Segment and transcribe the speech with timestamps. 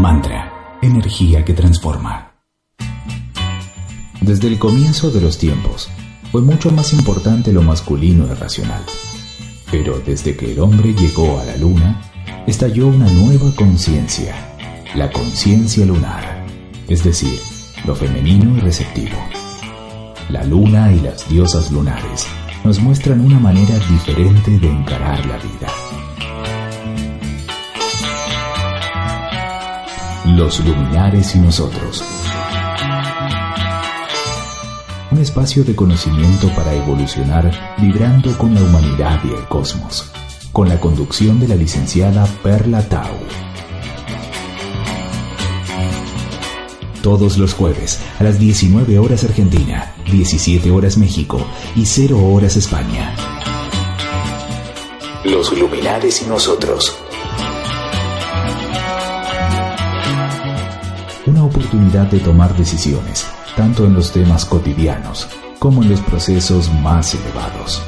[0.00, 2.32] Mantra, energía que transforma.
[4.22, 5.90] Desde el comienzo de los tiempos,
[6.32, 8.82] fue mucho más importante lo masculino y racional.
[9.70, 12.00] Pero desde que el hombre llegó a la luna,
[12.46, 14.34] estalló una nueva conciencia,
[14.94, 16.46] la conciencia lunar,
[16.88, 17.38] es decir,
[17.84, 19.18] lo femenino y receptivo.
[20.30, 22.26] La luna y las diosas lunares
[22.64, 25.79] nos muestran una manera diferente de encarar la vida.
[30.36, 32.04] Los luminares y nosotros.
[35.10, 40.08] Un espacio de conocimiento para evolucionar vibrando con la humanidad y el cosmos.
[40.52, 43.16] Con la conducción de la licenciada Perla Tau.
[47.02, 53.16] Todos los jueves a las 19 horas Argentina, 17 horas México y 0 horas España.
[55.24, 56.96] Los luminares y nosotros.
[61.30, 63.24] Una oportunidad de tomar decisiones,
[63.56, 65.28] tanto en los temas cotidianos
[65.60, 67.80] como en los procesos más elevados.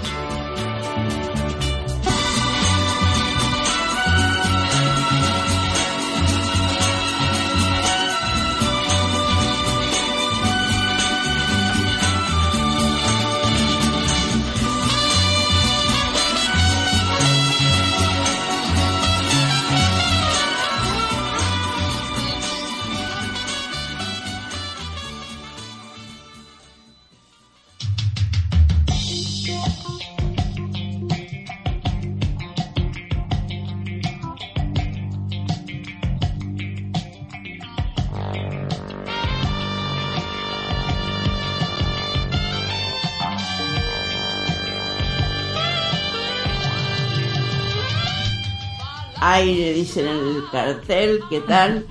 [49.42, 51.85] Aire, dicen en el cartel, ¿qué tal?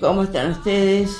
[0.00, 1.16] ¿Cómo están ustedes?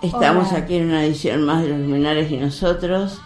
[0.00, 0.58] Estamos Hola.
[0.60, 3.20] aquí en una edición más de Los Luminares y nosotros.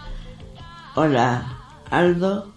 [0.95, 1.45] Hola,
[1.91, 2.49] Aldo.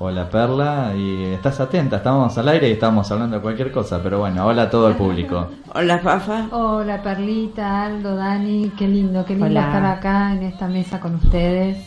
[0.00, 4.20] Hola Perla, y estás atenta, estábamos al aire y estábamos hablando de cualquier cosa, pero
[4.20, 5.48] bueno, hola a todo el público.
[5.74, 6.46] Hola, Fafa.
[6.52, 9.66] Hola Perlita, Aldo, Dani, qué lindo, qué lindo Hola.
[9.66, 11.78] estar acá en esta mesa con ustedes.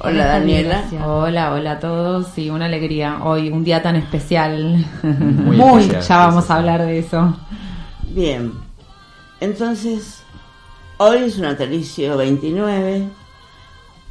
[0.00, 0.84] Hola, Daniela.
[1.04, 2.26] Hola, hola a todos.
[2.34, 3.20] Sí, una alegría.
[3.22, 4.84] Hoy, un día tan especial.
[5.02, 7.36] Muy Muy, especial, ya vamos sí, a hablar de eso.
[8.10, 8.52] Bien.
[9.40, 10.22] Entonces,
[10.98, 13.08] hoy es un natalicio 29.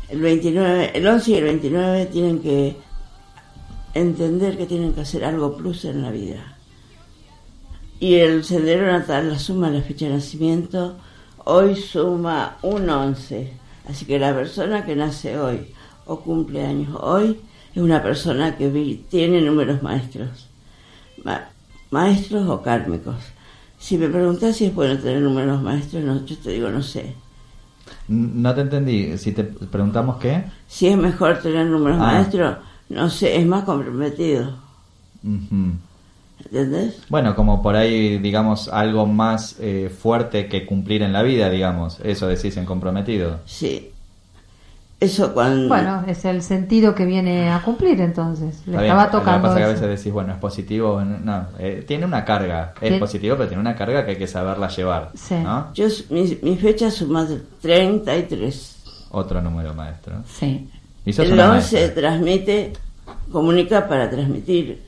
[0.10, 2.78] El 29, el 11 y el 29 tienen que
[3.94, 6.58] entender que tienen que hacer algo plus en la vida.
[8.00, 10.98] Y el sendero natal, la suma de la fecha de nacimiento,
[11.46, 13.63] hoy suma un 11.
[13.90, 15.68] Así que la persona que nace hoy
[16.06, 17.40] o cumple años hoy
[17.76, 18.70] es una persona que
[19.10, 20.48] tiene números maestros.
[21.24, 21.50] Ma-
[21.92, 23.16] maestros o kármicos.
[23.80, 27.14] Si me preguntas si es bueno tener números maestros, no, yo te digo no sé.
[28.08, 30.44] No te entendí, si te preguntamos qué.
[30.68, 32.14] Si es mejor tener números Ah.
[32.14, 32.58] maestros,
[32.90, 34.56] no sé, es más comprometido.
[36.46, 37.02] ¿Entendés?
[37.10, 42.00] Bueno, como por ahí, digamos, algo más eh, fuerte que cumplir en la vida, digamos,
[42.04, 43.40] eso decís en comprometido.
[43.46, 43.90] Sí.
[45.00, 45.68] Eso cuando...
[45.68, 48.62] Bueno, es el sentido que viene a cumplir entonces.
[48.66, 49.42] Le Está bien, estaba Lo que tocando.
[49.50, 52.80] pasa es que a veces decís, bueno, es positivo, no, eh, tiene una carga, es
[52.80, 55.36] Tiene- positivo, pero tiene una carga que hay que saberla llevar, Sí.
[55.36, 55.74] ¿no?
[55.74, 58.78] Yo, mi, mi fecha suma de 33.
[59.12, 60.16] Otro número maestro.
[60.26, 60.70] Sí.
[61.06, 62.02] Y sos El una 11 maestra.
[62.02, 62.74] transmite,
[63.32, 64.82] comunica para transmitir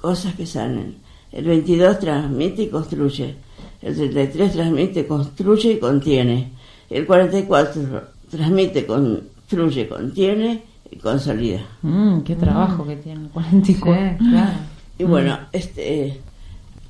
[0.00, 0.96] cosas que sanen.
[1.32, 3.36] El 22 transmite y construye.
[3.82, 6.52] El 33 transmite, construye y contiene.
[6.88, 11.60] El 44 transmite, construye, contiene y consolida.
[11.82, 14.16] Mm, qué trabajo que tiene el Sí, 44.
[14.18, 14.52] claro.
[14.98, 16.20] Y bueno, este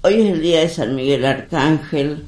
[0.03, 2.25] hoy es el día de San Miguel Arcángel,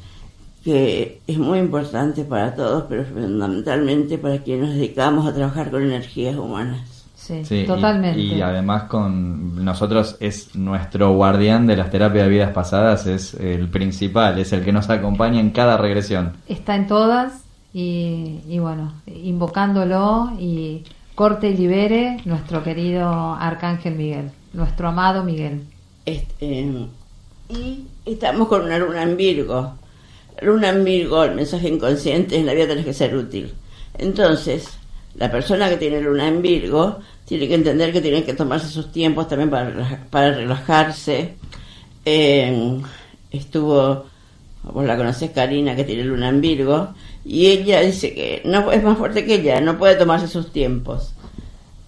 [0.63, 5.83] que es muy importante para todos, pero fundamentalmente para quienes nos dedicamos a trabajar con
[5.83, 6.81] energías humanas.
[7.23, 8.19] Sí, totalmente.
[8.19, 13.69] Y, además con nosotros es nuestro guardián de las terapias de vidas pasadas, es el
[13.69, 16.33] principal, es el que nos acompaña en cada regresión.
[16.49, 20.83] Está en todas y, y bueno, invocándolo y
[21.15, 25.63] corte y libere nuestro querido Arcángel Miguel, nuestro amado Miguel.
[26.05, 26.67] Este,
[27.49, 29.75] y estamos con una luna en Virgo.
[30.41, 33.55] La luna en Virgo, el mensaje inconsciente en la vida tenés que ser útil.
[33.97, 34.79] Entonces,
[35.17, 38.93] la persona que tiene luna en Virgo tiene que entender que tiene que tomarse sus
[38.93, 41.35] tiempos también para, para relajarse.
[42.05, 42.81] Eh,
[43.31, 44.07] estuvo,
[44.65, 46.95] vos la conocés, Karina, que tiene luna en Virgo,
[47.25, 51.15] y ella dice que no es más fuerte que ella, no puede tomarse sus tiempos.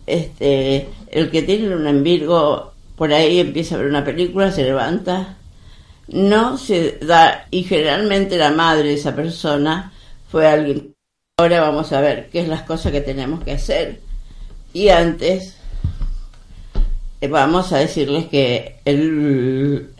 [0.06, 4.64] Este, el que tiene luna en Virgo, por ahí empieza a ver una película, se
[4.64, 5.36] levanta,
[6.08, 9.92] no se da, y generalmente la madre de esa persona
[10.30, 10.93] fue alguien.
[11.36, 13.98] Ahora vamos a ver qué es las cosas que tenemos que hacer.
[14.72, 15.56] Y antes,
[17.20, 19.90] eh, vamos a decirles que el,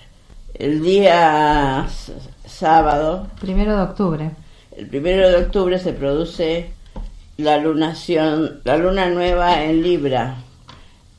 [0.55, 1.89] el día
[2.47, 4.31] sábado, Primero de octubre.
[4.77, 6.71] el primero de octubre, se produce
[7.37, 10.37] la lunación, la luna nueva en Libra,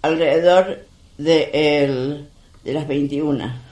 [0.02, 0.86] alrededor
[1.18, 1.50] de,
[1.84, 2.30] el-
[2.64, 3.65] de las 21.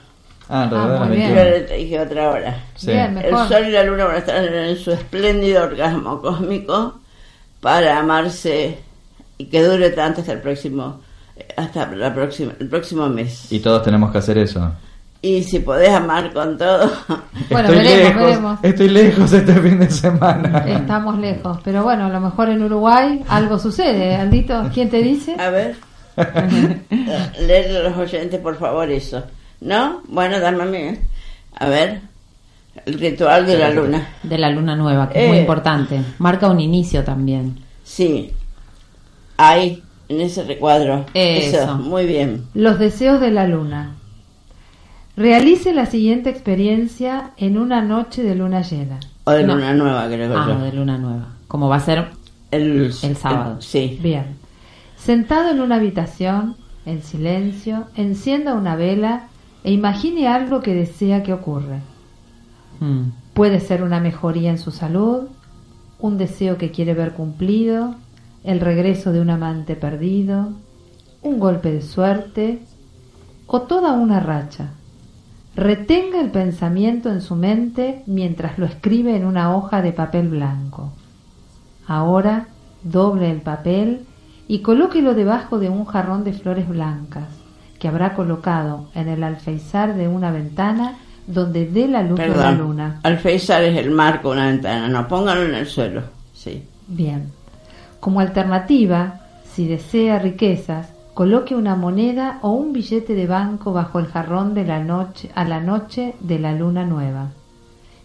[0.50, 1.34] Ah, alrededor de Ah, las muy bien.
[1.36, 1.58] 21.
[1.62, 2.58] Yo le dije otra hora.
[2.76, 2.88] Sí.
[2.88, 7.00] Bien, El sol y la luna van a estar en su espléndido orgasmo cósmico
[7.62, 8.78] para amarse
[9.38, 11.02] y que dure tanto hasta el próximo
[11.58, 13.52] hasta la próxima, el próximo mes.
[13.52, 14.72] Y todos tenemos que hacer eso.
[15.22, 16.92] Y si podés amar con todo,
[17.50, 18.60] Bueno, estoy veremos, lejos, veremos.
[18.62, 20.60] estoy lejos este fin de semana.
[20.68, 24.16] Estamos lejos, pero bueno, a lo mejor en Uruguay algo sucede.
[24.16, 25.36] Aldito, ¿quién te dice?
[25.40, 25.76] a ver,
[27.40, 29.24] leerle a los oyentes por favor eso.
[29.64, 30.02] ¿No?
[30.08, 30.98] Bueno, dame a mí.
[31.58, 32.02] A ver,
[32.86, 34.08] el ritual de la luna.
[34.24, 35.42] De la luna nueva, que es muy Eh.
[35.42, 36.02] importante.
[36.20, 37.60] Marca un inicio también.
[37.84, 38.32] Sí,
[39.38, 41.06] ahí, en ese recuadro.
[41.14, 41.78] Eso.
[41.78, 42.46] muy bien.
[42.54, 43.96] Los deseos de la luna.
[45.16, 49.00] Realice la siguiente experiencia en una noche de luna llena.
[49.26, 49.56] O de No.
[49.56, 50.60] luna nueva, creo Ah, yo.
[50.60, 51.28] de luna nueva.
[51.48, 52.08] Como va a ser
[52.52, 53.62] El, El sábado.
[53.62, 54.00] sí.
[54.02, 54.36] Bien.
[54.98, 56.56] Sentado en una habitación,
[56.86, 59.28] en silencio, encienda una vela
[59.64, 61.80] e imagine algo que desea que ocurra.
[62.80, 65.28] mm, Puede ser una mejoría en su salud,
[66.00, 67.96] un deseo que quiere ver cumplido,
[68.44, 70.50] el regreso de un amante perdido,
[71.22, 72.60] un golpe de suerte
[73.48, 74.72] o toda una racha.
[75.56, 80.92] Retenga el pensamiento en su mente mientras lo escribe en una hoja de papel blanco.
[81.88, 82.48] Ahora
[82.84, 84.06] doble el papel
[84.48, 87.43] y colóquelo debajo de un jarrón de flores blancas
[87.84, 90.94] que habrá colocado en el alféizar de una ventana
[91.28, 92.58] donde dé la luz de la Perdón.
[92.60, 93.00] luna.
[93.04, 94.88] Alféizar es el marco, una ventana.
[94.88, 96.04] No, pónganlo en el suelo.
[96.34, 96.64] Sí.
[96.88, 97.30] Bien.
[98.00, 104.08] Como alternativa, si desea riquezas, coloque una moneda o un billete de banco bajo el
[104.08, 107.32] jarrón de la noche a la noche de la luna nueva.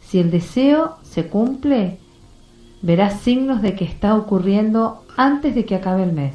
[0.01, 1.99] Si el deseo se cumple,
[2.83, 6.35] verá signos de que está ocurriendo antes de que acabe el mes.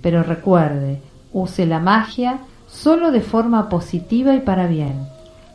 [0.00, 1.02] Pero recuerde,
[1.36, 5.06] use la magia solo de forma positiva y para bien.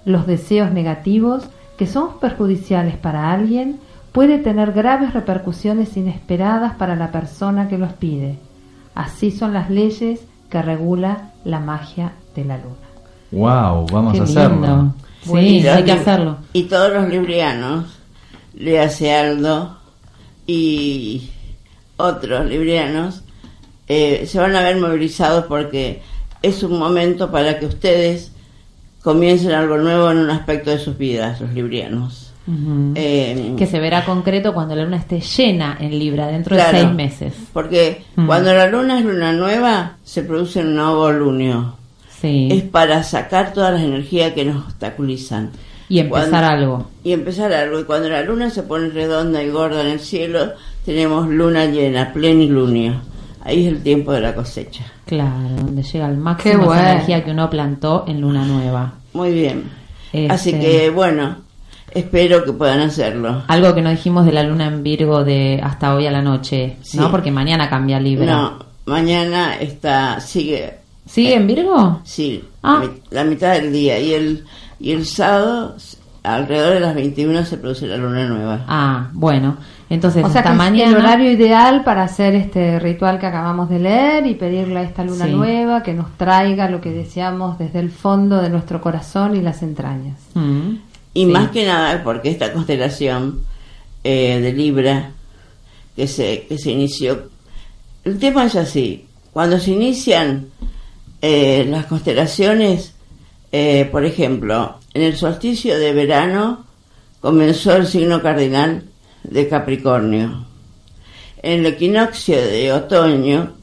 [0.05, 1.43] Los deseos negativos,
[1.77, 3.79] que son perjudiciales para alguien,
[4.11, 8.37] puede tener graves repercusiones inesperadas para la persona que los pide.
[8.93, 12.75] Así son las leyes que regula la magia de la luna.
[13.31, 14.55] Wow, vamos qué a hacerlo.
[14.55, 14.93] lindo.
[15.23, 16.37] Sí, hay que hacerlo.
[16.53, 17.99] Y todos los librianos,
[18.53, 18.89] Lea
[19.19, 19.77] Aldo
[20.45, 21.29] y
[21.97, 23.23] otros librianos,
[23.93, 26.01] eh, se van a ver movilizados porque
[26.41, 28.31] es un momento para que ustedes
[29.03, 32.27] comiencen algo nuevo en un aspecto de sus vidas, los librianos.
[32.95, 36.77] Eh, que se verá concreto cuando la luna esté llena en Libra, dentro Claro.
[36.77, 37.33] de seis meses.
[37.53, 38.25] Porque Mm.
[38.27, 41.75] cuando la luna es luna nueva, se produce un nuevo lunio.
[42.21, 42.49] Sí.
[42.51, 45.51] Es para sacar todas las energías que nos obstaculizan.
[45.87, 46.87] Y empezar Cuando- algo.
[47.03, 47.79] Y empezar algo.
[47.79, 50.51] Y cuando la luna se pone redonda y gorda en el cielo,
[50.85, 53.01] tenemos luna llena, plenilunio.
[53.43, 54.83] Ahí es el tiempo de la cosecha.
[55.05, 56.81] Claro, donde llega Qué máximo bueno.
[56.81, 58.93] energía que uno plantó en luna nueva.
[59.13, 59.63] Muy bien.
[60.13, 61.37] Este- Así que, bueno,
[61.89, 63.43] espero que puedan hacerlo.
[63.47, 66.77] Algo que no dijimos de la luna en Virgo de hasta hoy a la noche,
[66.81, 66.97] Sí.
[66.97, 67.09] ¿no?
[67.09, 68.31] Porque mañana cambia Libra.
[68.33, 71.99] No, mañana está, sigue, ¿Sigue en Virgo?
[72.03, 72.83] sí, Ah.
[73.09, 73.99] la mitad del día.
[73.99, 74.45] Y el,
[74.79, 75.75] y el sábado,
[76.23, 78.65] alrededor de las 21, se produce la luna nueva.
[78.67, 79.57] Ah, bueno.
[79.89, 83.69] Entonces, O sea hasta que es el horario ideal para hacer este ritual que acabamos
[83.69, 85.31] de leer y pedirle a esta luna Sí.
[85.33, 89.61] nueva que nos traiga lo que deseamos desde el fondo de nuestro corazón y las
[89.63, 90.17] entrañas.
[90.35, 90.75] Mm,
[91.13, 91.31] Y sí.
[91.31, 93.41] más que nada porque esta constelación
[94.03, 95.11] eh, de Libra
[95.95, 97.23] que se, que se inició,
[98.05, 100.47] el tema es así, cuando se inician
[101.21, 102.93] eh, las constelaciones,
[103.51, 106.65] eh, por ejemplo, en el solsticio de verano
[107.19, 108.83] comenzó el signo cardinal
[109.23, 110.45] de Capricornio.
[111.41, 113.53] En el equinoccio de otoño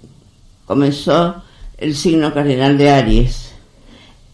[0.67, 1.43] comenzó
[1.77, 3.53] el signo cardinal de Aries.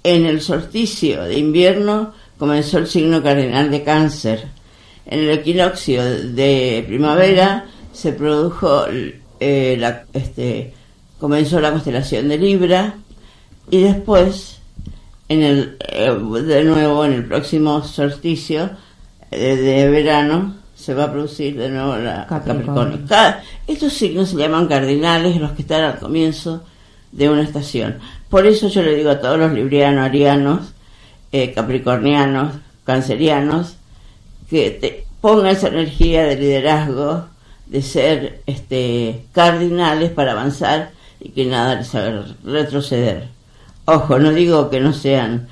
[0.03, 4.49] en el solsticio de invierno comenzó el signo cardinal de cáncer.
[5.07, 8.85] En el equinoccio de primavera se produjo
[9.41, 10.75] eh, este,
[11.19, 12.97] comenzó la constelación de Libra
[13.71, 14.59] y después
[15.29, 16.11] en el eh,
[16.43, 18.71] de nuevo en el próximo solsticio
[19.31, 22.67] de verano se va a producir de nuevo la Capricornio.
[22.67, 23.07] Capricornio.
[23.09, 26.63] Cada- estos signos se llaman cardinales, los que están al comienzo
[27.13, 27.99] de una estación.
[28.29, 30.73] Por eso yo le digo a todos los librianos, arianos,
[31.33, 32.55] eh, capricornianos,
[32.85, 33.77] cancerianos,
[34.51, 37.27] que te- pongan esa energía de liderazgo,
[37.67, 43.29] de ser este, cardinales para avanzar y que nada les haga retroceder.
[43.87, 45.47] Ojo, no digo que no sean,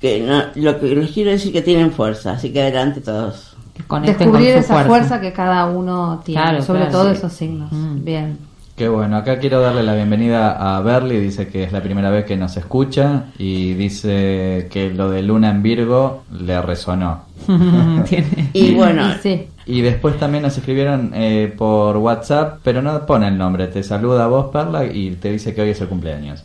[0.00, 3.56] que no, lo que les quiero decir que tienen fuerza, así que adelante todos.
[3.74, 5.20] Que Descubrir con su esa fuerza.
[5.20, 7.16] que cada uno tiene, Claro, sobre claro, todo sí.
[7.18, 7.72] esos signos.
[7.72, 8.04] Mm.
[8.04, 8.38] Bien.
[8.76, 12.24] Qué bueno, acá quiero darle la bienvenida a Berly, dice que es la primera vez
[12.24, 17.24] que nos escucha y dice que lo de Luna en Virgo le resonó.
[18.54, 19.46] Y bueno, Y sí.
[19.66, 24.24] Y después también nos escribieron eh, por WhatsApp, pero no pone el nombre, te saluda
[24.24, 26.44] a vos Perla y te dice que hoy es el cumpleaños.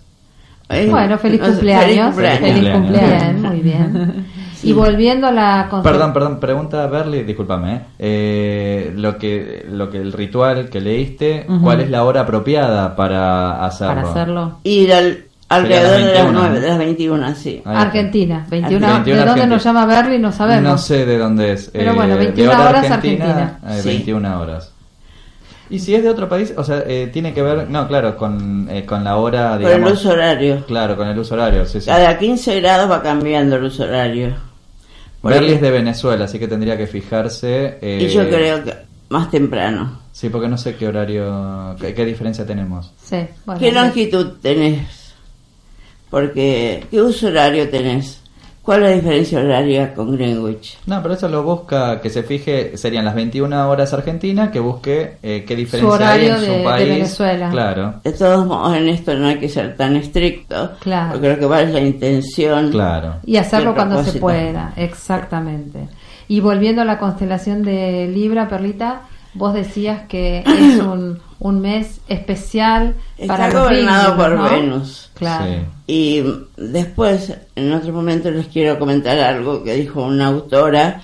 [0.69, 2.15] Eh, Bueno, feliz cumpleaños.
[2.15, 2.79] Feliz Feliz cumpleaños.
[2.79, 3.21] cumpleaños.
[3.21, 4.25] Bien, muy bien.
[4.63, 7.81] Y volviendo a la Perdón, perdón, pregunta a Berly, discúlpame, ¿eh?
[7.99, 11.61] Eh, lo que lo que el ritual que leíste, Ujú.
[11.61, 13.95] ¿cuál es la hora apropiada para hacerlo?
[13.95, 14.59] Para hacerlo.
[14.63, 16.59] Ir al, alrededor las de las 21, 9, ¿no?
[16.59, 17.61] de las 21, sí.
[17.63, 19.45] Argentina, 21, 21 ¿De dónde Argentina.
[19.45, 20.19] nos llama Berly?
[20.19, 20.63] No sabemos.
[20.63, 21.69] No sé de dónde es.
[21.71, 23.87] Pero eh, bueno, de 21 hora horas Argentina, eh, Sí.
[23.89, 24.73] 21 horas.
[25.69, 28.67] Y si es de otro país, o sea, eh, tiene que ver, no, claro, con,
[28.71, 29.91] eh, con la hora, Por el digamos.
[29.99, 30.65] uso horario.
[30.65, 31.87] Claro, con el uso horario, sí, sí.
[31.87, 34.33] Cada 15 grados va cambiando el uso horario.
[35.23, 37.79] Berly es de Venezuela, así que tendría que fijarse.
[37.81, 38.73] eh, Y yo creo que
[39.09, 39.99] más temprano.
[40.13, 42.93] Sí, porque no sé qué horario, qué, qué diferencia tenemos.
[43.03, 45.13] Sí, bueno, ¿Qué longitud tenés?
[46.09, 48.21] Porque, ¿qué uso horario tenés?
[48.67, 50.77] ¿Cuál es la diferencia horaria con Greenwich?
[50.87, 55.13] No, pero eso lo busca, que se fije, serían las 21 horas Argentina, que busque
[55.23, 56.89] eh, qué diferencia horario hay en de- su de país.
[56.89, 57.49] Venezuela.
[57.49, 60.71] Claro, De todos modos, en esto no hay que ser tan estricto.
[60.81, 61.13] Claro.
[61.13, 62.69] Porque lo que vale es la intención.
[62.71, 63.15] claro.
[63.25, 65.87] Y hacerlo cuando se pueda, exactamente.
[66.27, 69.03] Y volviendo a la constelación de Libra, Perlita,
[69.37, 74.49] vos decías que es un, un mes especial Está para los gobernado vínculos, por ¿no?
[74.49, 75.11] Venus.
[75.13, 75.45] Claro.
[75.45, 75.61] Sí.
[75.87, 76.23] Y
[76.57, 81.01] después, en otro momento, les quiero comentar algo que dijo una autora,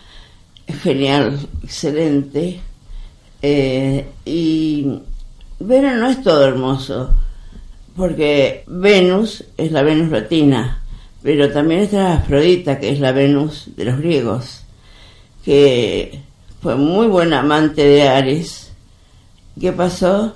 [0.81, 2.59] genial, excelente.
[3.41, 4.99] Eh, y
[5.59, 7.13] Venus no es todo hermoso,
[7.95, 10.81] porque Venus es la Venus latina,
[11.21, 14.63] pero también está Afrodita, que es la Venus de los griegos,
[15.45, 16.22] que
[16.63, 18.71] fue muy buen amante de Ares.
[19.59, 20.35] ¿Qué pasó?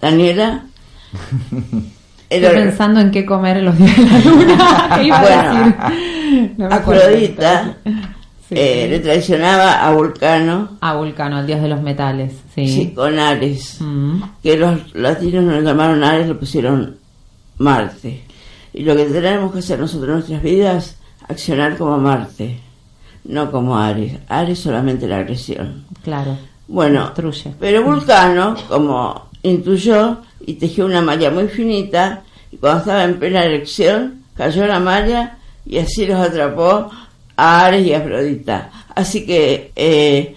[0.00, 0.64] Daniela.
[2.30, 4.90] El Estoy pensando en qué comer en los días de la luna.
[4.96, 6.54] ¿Qué iba a Bueno, decir?
[6.58, 7.02] No me acuerdo.
[7.04, 7.76] Afrodita
[8.48, 8.54] Sí.
[8.56, 12.32] eh, le traicionaba a Vulcano A Vulcano, el dios de los metales.
[12.54, 12.66] Sí.
[12.66, 14.22] sí, con Ares, Mm.
[14.42, 16.96] que los latinos no le llamaron Ares, lo pusieron
[17.58, 18.24] Marte.
[18.72, 20.96] Y lo que tenemos que hacer nosotros en nuestras vidas,
[21.28, 22.58] accionar como Marte,
[23.28, 24.14] no como Ares.
[24.28, 25.84] Ares solamente la agresión.
[26.02, 26.36] Claro.
[26.66, 27.54] Bueno, Destruye.
[27.60, 33.44] pero Vulcano, como intuyó y tejió una malla muy finita, y cuando estaba en plena
[33.44, 36.90] erección, cayó la malla y así los atrapó
[37.36, 38.70] a Ares y a Afrodita.
[38.94, 40.34] Así que eh,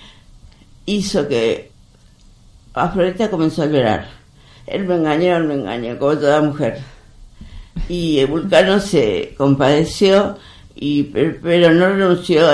[0.86, 1.72] hizo que
[2.74, 4.08] Afrodita comenzó a llorar.
[4.68, 6.80] Él me engañó, él me engañó, como toda mujer.
[7.88, 10.38] Y el Vulcano se compadeció,
[10.76, 12.52] y, pero, pero no renunció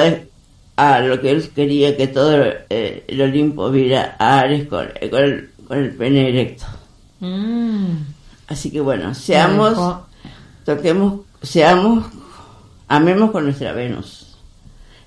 [0.78, 5.10] a, lo que él quería que todo eh, el Olimpo viera a Ares con, eh,
[5.10, 6.66] con el, con el pene erecto.
[7.20, 7.96] Mm.
[8.48, 9.78] Así que bueno, seamos,
[10.64, 12.06] toquemos, seamos,
[12.88, 14.38] amemos con nuestra Venus.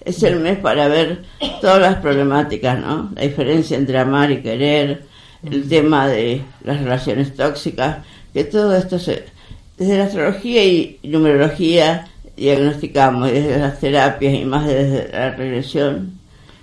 [0.05, 1.25] Es el mes para ver
[1.61, 3.11] todas las problemáticas, ¿no?
[3.15, 5.07] La diferencia entre amar y querer,
[5.43, 7.99] el tema de las relaciones tóxicas,
[8.33, 9.27] que todo esto se,
[9.79, 12.10] desde la astrología y numerología
[12.45, 16.13] diagnosticamos, y desde las terapias y más desde la regresión,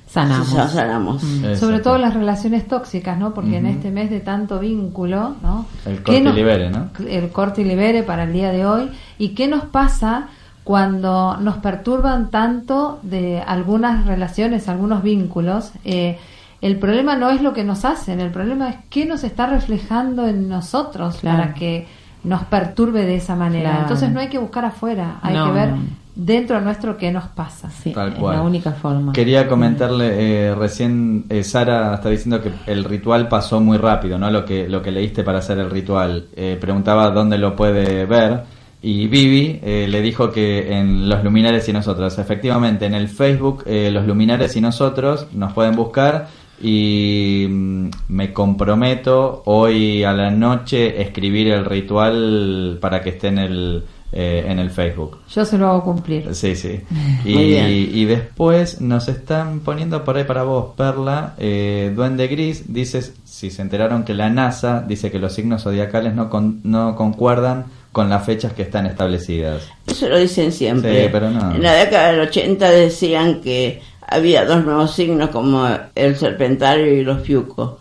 [0.07, 0.47] Sanamos.
[0.49, 1.23] sa- sanamos.
[1.23, 3.33] Eso, Sobre todo las relaciones tóxicas, ¿no?
[3.33, 5.65] Porque en este mes de tanto vínculo, ¿no?
[5.85, 6.89] El ¿Qué corte y nos- libere, ¿no?
[7.07, 8.89] El corte y libere para el día de hoy.
[9.17, 10.27] ¿Y qué nos pasa
[10.63, 15.71] cuando nos perturban tanto de algunas relaciones, algunos vínculos?
[15.83, 16.17] Eh,
[16.61, 20.25] el problema no es lo que nos hacen, el problema es qué nos está reflejando
[20.27, 21.37] en nosotros Claro.
[21.43, 21.85] para que
[22.23, 23.69] nos perturbe de esa manera.
[23.69, 23.81] Claro.
[23.83, 25.77] Entonces no hay que buscar afuera, hay No, que ver no.
[26.15, 27.69] dentro nuestro qué nos pasa.
[27.69, 28.35] Sí, Tal es cual.
[28.37, 29.13] la única forma.
[29.13, 34.29] Quería comentarle, eh, recién eh, Sara está diciendo que el ritual pasó muy rápido, ¿no?
[34.31, 36.25] Lo que, lo que leíste para hacer el ritual.
[36.35, 38.43] Eh, preguntaba dónde lo puede ver.
[38.79, 43.63] Y Vivi eh, le dijo que en Los Luminares y Nosotros, efectivamente, en el Facebook
[43.65, 46.27] eh, Los Luminares y Nosotros nos pueden buscar
[46.61, 53.37] y mm, me comprometo hoy a la noche escribir el ritual para que esté en
[53.39, 55.19] el, eh, en el Facebook.
[55.33, 56.33] Yo se lo hago cumplir.
[56.33, 56.79] Sí, sí.
[57.25, 57.67] Muy Y, bien.
[57.69, 61.35] y después nos están poniendo por ahí para vos, Perla.
[61.37, 66.13] eh, Duende Gris dice, si se enteraron que la NASA dice que los signos zodiacales
[66.15, 69.67] no, con- no concuerdan con las fechas que están establecidas.
[69.87, 71.03] Eso lo dicen siempre.
[71.05, 71.55] Sí, pero no.
[71.55, 77.03] En la década del 80 decían que había dos nuevos signos como el serpentario y
[77.03, 77.73] los fiucos.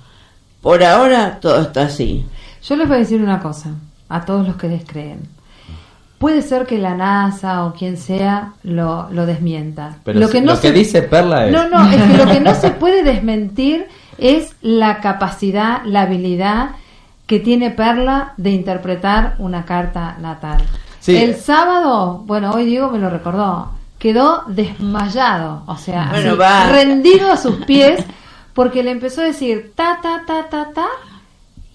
[0.61, 2.27] Por ahora todo está así.
[2.65, 3.71] Yo les voy a decir una cosa
[4.09, 5.21] a todos los que descreen.
[6.19, 9.99] Puede ser que la NASA o quien sea lo, lo desmienta.
[10.03, 11.53] Pero lo que, no lo que se- dice Perla es...
[11.53, 13.87] No, no, es que lo que no se puede desmentir
[14.19, 16.71] es la capacidad, la habilidad
[17.27, 20.63] que tiene Perla de interpretar una carta natal.
[21.01, 21.17] Sí.
[21.17, 23.71] El sábado, bueno, hoy Diego me lo recordó,
[24.13, 26.69] quedó desmayado, o sea, Bueno, así, va.
[26.71, 28.05] rendido a sus pies,
[28.55, 30.87] porque le empezó a decir ta, ta, ta, ta, ta,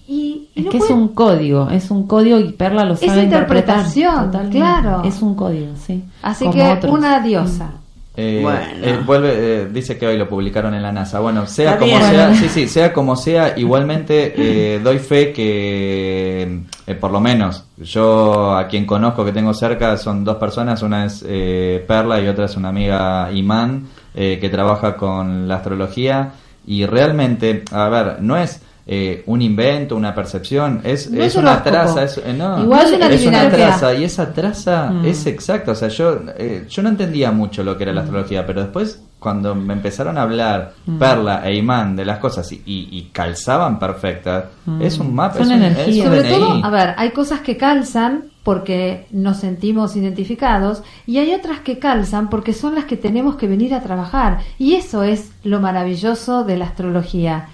[0.08, 3.00] y, y Es no que es un código, es un código y Perla lo Es
[3.00, 3.78] sabe interpretar.
[3.86, 5.02] interpretación, claro.
[5.04, 6.02] Es un código, sí.
[6.22, 6.92] Así Como que otros.
[6.92, 7.70] una diosa.
[8.16, 8.60] Eh, Bueno.
[8.82, 11.20] eh, vuelve, eh, dice que hoy lo publicaron en la NASA.
[11.20, 12.10] Bueno, sea Está como bien.
[12.10, 17.64] sea, sí, sí, sea como sea, igualmente eh, doy fe que, eh, por lo menos,
[17.78, 22.26] yo a quien conozco que tengo cerca son dos personas, una es eh, Perla y
[22.26, 26.32] otra es una amiga Imán, eh, que trabaja con la astrología
[26.66, 31.62] y realmente, a ver, no es eh, un invento, una percepción, es, No es una
[31.62, 33.50] traza, es, eh, no, Igual es una es una adivinación.
[33.78, 35.04] traza y esa traza Mm.
[35.06, 35.72] es exacta.
[35.72, 37.88] O sea, yo, eh, yo no entendía mucho lo que Mm.
[37.88, 40.98] era la astrología, pero después cuando me empezaron a hablar Mm.
[40.98, 44.82] Perla e Imán de las cosas y, y- y calzaban perfectas, Mm.
[44.82, 46.28] es un mapa, Son es Sobre DNI.
[46.40, 51.78] todo, a ver, hay cosas que calzan porque nos sentimos identificados y hay otras que
[51.78, 54.38] calzan porque son las que tenemos que venir a trabajar.
[54.58, 57.46] Y eso es lo maravilloso de la astrología.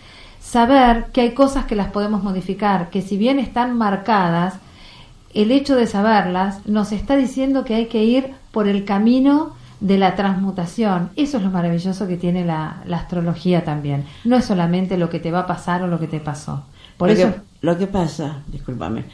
[0.49, 4.55] Saber que hay cosas que las podemos modificar, que si bien están marcadas,
[5.35, 9.99] el hecho de saberlas nos está diciendo que hay que ir por el camino de
[9.99, 11.11] la transmutación.
[11.17, 14.07] Eso es lo maravilloso que tiene la, la astrología también.
[14.25, 16.65] No es solamente lo que te va a pasar o lo que te pasó.
[16.97, 17.31] Por lo, eso...
[17.31, 19.05] que, lo que pasa, discúlpame,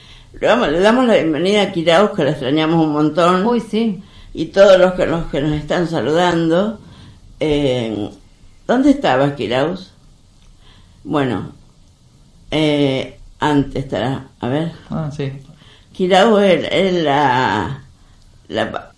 [0.40, 4.00] le damos, le damos la bienvenida a Kiraus, que la extrañamos un montón, Uy, sí.
[4.34, 6.78] y todos los que, nos, que nos están saludando.
[7.40, 8.08] Eh,
[8.68, 9.93] ¿Dónde estabas, Kiraus?
[11.04, 11.52] Bueno,
[12.50, 14.72] eh, antes estará, a ver.
[14.90, 15.32] Ah, sí.
[15.92, 17.82] Kiraus es, es la,
[18.48, 18.90] la,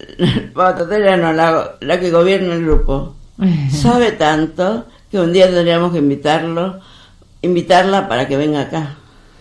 [0.55, 3.15] la no, la, la que gobierna el grupo.
[3.71, 6.81] Sabe tanto que un día tendríamos que invitarlo,
[7.43, 8.95] invitarla para que venga acá.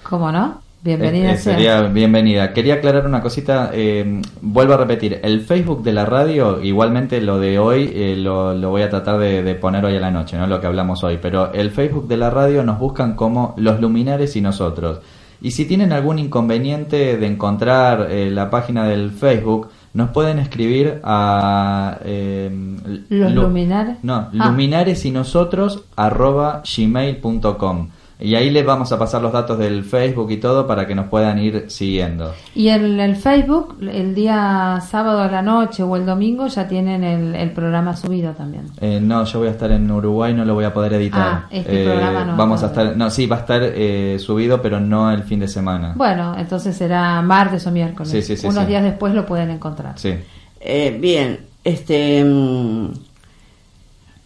[0.03, 0.64] ¿Cómo no?
[0.85, 1.53] Bienvenida Eh, eh, sea.
[1.55, 2.53] sería bienvenida.
[2.53, 3.71] Quería aclarar una cosita.
[3.73, 5.19] eh, vuelvo a repetir.
[5.23, 9.17] El Facebook de la radio, igualmente lo de hoy, eh, lo, lo voy a tratar
[9.17, 11.17] de, de poner hoy a la noche, no lo que hablamos hoy.
[11.21, 14.99] Pero el Facebook de la radio nos buscan como Los Luminares y nosotros.
[15.41, 21.01] Y si tienen algún inconveniente de encontrar eh, la página del Facebook, nos pueden escribir
[21.03, 21.97] a...
[22.05, 22.49] eh,
[23.09, 23.97] Los lu- luminares.
[24.03, 24.29] No, Ah.
[24.49, 27.89] luminares y nosotros arroba gmail.com.
[28.17, 31.07] Y ahí les vamos a pasar los datos del Facebook y todo para que nos
[31.07, 32.33] puedan ir siguiendo.
[32.55, 37.03] Y en el Facebook, el día sábado a la noche o el domingo ya tienen
[37.03, 38.67] el, el programa subido también.
[38.79, 41.43] Eh, no, yo voy a estar en Uruguay, no lo voy a poder editar.
[41.43, 42.37] Ah, este Eh, programa no.
[42.37, 45.49] Vamos a estar, no, sí, va a estar eh, subido, pero no el fin de
[45.49, 45.93] semana.
[45.97, 48.09] Bueno, entonces será martes o miércoles.
[48.11, 48.69] Sí, sí, sí, Unos sí.
[48.69, 49.99] días después lo pueden encontrar.
[49.99, 50.13] Sí.
[50.61, 52.87] Eh, bien, este mm,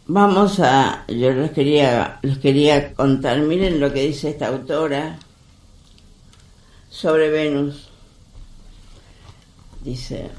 [0.09, 5.17] vamos a yo les quería les quería contar, miren lo que dice esta autora
[6.89, 7.87] sobre Venus.
[9.83, 10.29] Dice,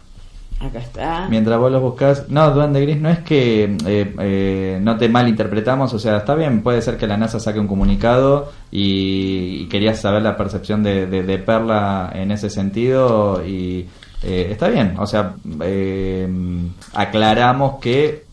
[0.61, 1.27] acá está.
[1.31, 5.95] Mientras vos lo buscas, no, Duende Gris, no es que eh, eh, no te malinterpretamos,
[5.95, 9.99] o sea, está bien, puede ser que la NASA saque un comunicado y, y querías
[10.01, 13.87] saber la percepción de, de- de Perla en ese sentido y
[14.23, 16.29] eh, está bien, o sea, eh,
[16.93, 18.25] aclaramos que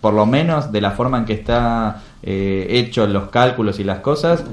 [0.00, 3.98] por lo menos de la forma en que está eh, hecho los cálculos y las
[3.98, 4.44] cosas,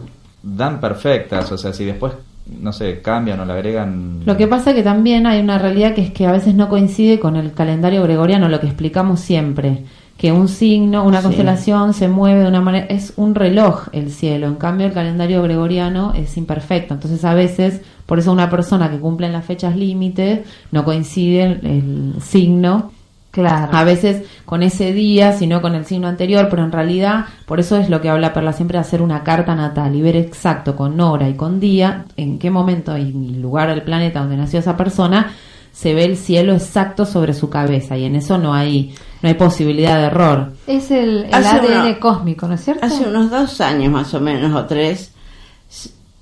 [0.42, 2.14] dan perfectas, o sea, si después,
[2.62, 4.22] no sé, cambian o le agregan...
[4.26, 7.20] Lo que pasa que también hay una realidad que es que a veces no coincide
[7.20, 9.84] con el calendario gregoriano, lo que explicamos siempre,
[10.18, 11.26] que un signo, una Sí.
[11.26, 15.42] constelación se mueve de una manera, es un reloj el cielo, en cambio el calendario
[15.44, 19.76] gregoriano es imperfecto, entonces a veces, por eso una persona que cumple en las fechas
[19.76, 22.92] límites, no coincide el, el signo
[23.36, 23.76] Claro.
[23.76, 27.76] a veces con ese día, sino con el signo anterior, pero en realidad, por eso
[27.76, 30.98] es lo que habla Perla siempre, de hacer una carta natal y ver exacto con
[31.02, 35.34] hora y con día, en qué momento y lugar del planeta donde nació esa persona,
[35.74, 39.36] se ve el cielo exacto sobre su cabeza y en eso no hay no hay
[39.36, 40.54] posibilidad de error.
[40.66, 42.86] Es el, ADN cósmico, ¿no es cierto?
[42.86, 45.12] Hace unos dos años más o menos, o tres,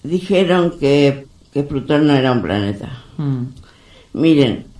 [0.02, 2.90] dijeron que, que Plutón no era un planeta.
[3.18, 3.44] Mm,
[4.14, 4.73] Miren,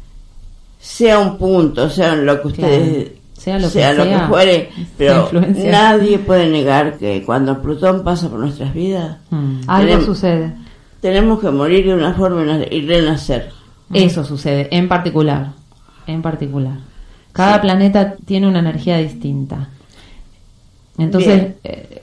[0.86, 3.04] sea un punto, sea lo que ustedes...
[3.08, 3.24] Claro.
[3.36, 5.72] Sea lo que sea, fuere, la pero influencia.
[5.72, 9.62] nadie puede negar que cuando Plutón pasa por nuestras vidas, mm.
[9.68, 10.54] Algo Tenemos- sucede.
[11.02, 13.50] tenemos que morir de una forma y na- y renacer.
[13.94, 15.52] Eso sucede, en particular.
[16.08, 16.78] En particular.
[17.34, 17.62] Cada Sí.
[17.62, 19.68] planeta tiene una energía distinta.
[20.98, 22.03] Entonces, eh,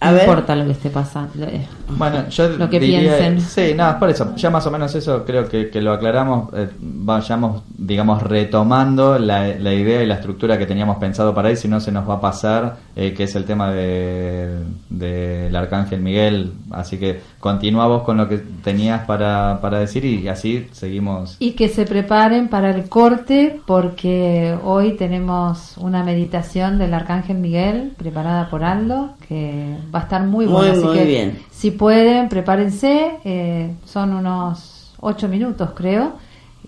[0.00, 0.24] A no ver.
[0.24, 1.46] importa lo que esté pasando.
[1.46, 3.40] eh, Bueno, yo Lo que diría, piensen.
[3.40, 6.68] Sí, nada, por eso, ya más o menos eso creo que, que lo aclaramos, eh,
[6.80, 11.68] vayamos, digamos, retomando la, la idea y la estructura que teníamos pensado para ahí, si
[11.68, 14.58] no se nos va a pasar, eh, que es el tema de
[14.90, 20.26] del Arcángel Miguel, así que continúa vos con lo que tenías para, para decir y
[20.28, 21.36] así seguimos.
[21.38, 27.92] Y que se preparen para el corte porque hoy tenemos una meditación del Arcángel Miguel
[27.96, 31.38] preparada por Aldo que va a estar muy así muy que bien.
[31.50, 33.18] Si pueden, prepárense.
[33.24, 36.14] eh, son unos ocho minutos, creo,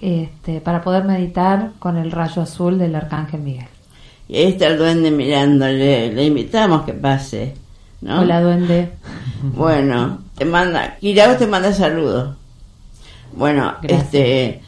[0.01, 3.67] este, para poder meditar con el rayo azul del Arcángel Miguel.
[4.29, 7.55] Y ahí está el duende mirándole, le invitamos que pase.
[8.01, 8.21] ¿no?
[8.21, 8.91] Hola, duende.
[9.43, 12.35] Bueno, te manda, Kirao te manda saludos.
[13.33, 14.03] Bueno, Gracias.
[14.05, 14.61] este,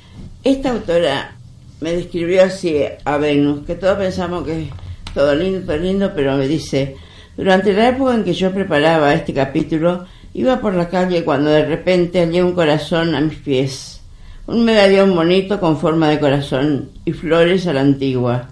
[0.45, 1.33] esta autora
[1.81, 4.69] me describió así a Venus, que todos pensamos que es
[5.13, 6.95] todo lindo, todo lindo, pero me dice,
[7.41, 11.65] durante la época en que yo preparaba este capítulo, iba por la calle cuando de
[11.65, 14.03] repente hallé un corazón a mis pies,
[14.47, 18.51] un medallón bonito con forma de corazón y flores a la antigua.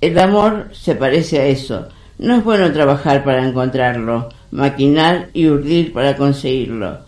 [0.00, 1.88] El amor se parece a eso.
[2.18, 6.98] No es bueno trabajar para encontrarlo, maquinar y urdir para conseguirlo,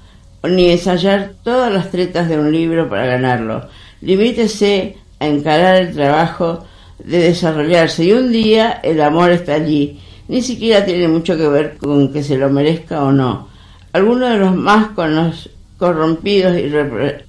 [0.43, 3.69] ni ensayar todas las tretas de un libro para ganarlo.
[4.01, 6.65] Limítese a encarar el trabajo
[6.99, 10.01] de desarrollarse y un día el amor está allí.
[10.29, 13.49] Ni siquiera tiene mucho que ver con que se lo merezca o no.
[13.93, 14.89] Algunos de los más
[15.79, 17.25] corrompidos y repre-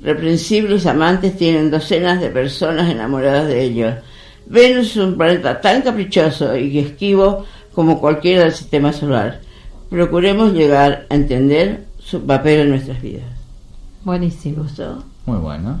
[0.00, 3.94] irreprensibles amantes tienen docenas de personas enamoradas de ellos.
[4.46, 9.40] Venus es un planeta tan caprichoso y esquivo como cualquiera del sistema solar.
[9.90, 13.22] Procuremos llegar a entender su papel en nuestras vidas.
[13.28, 14.62] ¿Te Buenísimo.
[14.62, 15.04] gustó?
[15.26, 15.80] Muy bueno.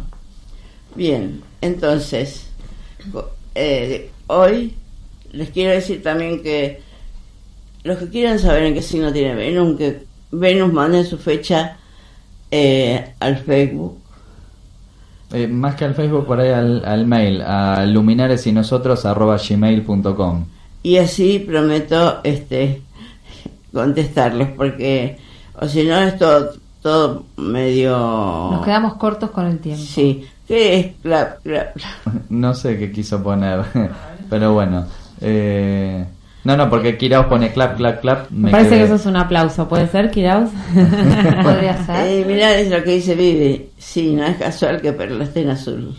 [0.94, 2.48] Bien, entonces,
[3.54, 4.74] eh, hoy
[5.32, 6.80] les quiero decir también que
[7.84, 11.76] los que quieran saber en qué signo tiene Venus, que Venus mande su fecha
[12.50, 13.98] eh, al Facebook.
[15.32, 19.36] Eh, más que al Facebook, por ahí al, al mail, a luminares y nosotros arroba
[19.36, 20.44] gmail.com.
[20.82, 22.82] y así prometo este
[23.72, 25.18] contestarles porque
[25.60, 27.90] o si no es todo, todo medio
[28.52, 29.84] Nos quedamos cortos con el tiempo.
[29.84, 32.14] sí ¿qué es clap, clap, clap?
[32.30, 33.62] No sé qué quiso poner,
[34.30, 34.86] pero bueno.
[35.20, 36.04] Eh,
[36.44, 38.30] no, no, porque Kiraos pone clap, clap, clap.
[38.30, 39.68] Me parece quedé- que eso es un aplauso.
[39.68, 40.50] ¿Puede ser, Kiraus?
[41.42, 42.06] Podría ser.
[42.06, 45.50] Eh, mirá es lo que dice Vivi sí no es casual que Perla esté en
[45.50, 45.94] azul.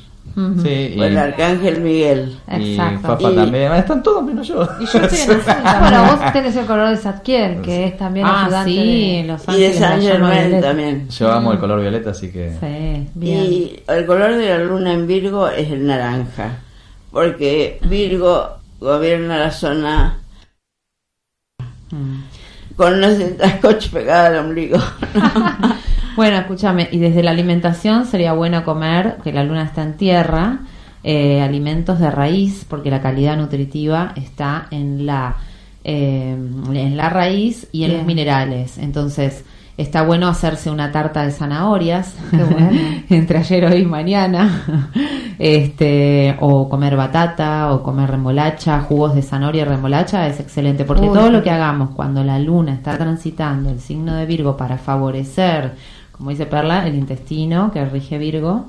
[0.63, 3.07] Sí, o el Arcángel Miguel y Exacto.
[3.09, 3.73] Fafa Y- también.
[3.73, 4.65] Están todos menos yo.
[4.79, 7.97] Y yo estoy en azul Ah, bueno, vos tenés el color de Zadkiel, que es
[7.97, 8.77] también Ah, ayudante sí,
[9.21, 10.61] de- Los y de Ángeles San violeta.
[10.61, 12.51] también Yo amo el color violeta, así que...
[12.57, 13.09] Sí.
[13.15, 13.43] Bien.
[13.43, 16.59] y el color de la luna en Virgo es el naranja
[17.11, 20.15] porque Virgo gobierna la zona
[21.91, 22.21] Mm.
[22.75, 24.77] con una cinta scotch pegada al ombligo
[26.15, 30.59] Bueno, escúchame, y desde la alimentación sería bueno comer, que la luna está en tierra,
[31.03, 35.37] eh, alimentos de raíz, porque la calidad nutritiva está en la,
[35.83, 36.35] eh,
[36.73, 37.97] en la raíz y en Bien.
[37.99, 38.77] los minerales.
[38.77, 39.45] Entonces,
[39.79, 42.13] está bueno hacerse una tarta de zanahorias.
[42.31, 42.69] Qué bueno.
[43.09, 44.93] entre ayer, hoy y mañana,
[45.39, 51.07] este, o comer batata, o comer remolacha, jugos de zanahoria y remolacha es excelente, porque
[51.07, 54.77] Uy, todo lo que hagamos cuando la luna está transitando el signo de Virgo para
[54.77, 55.75] favorecer,
[56.11, 58.67] como dice Perla, el intestino que rige Virgo,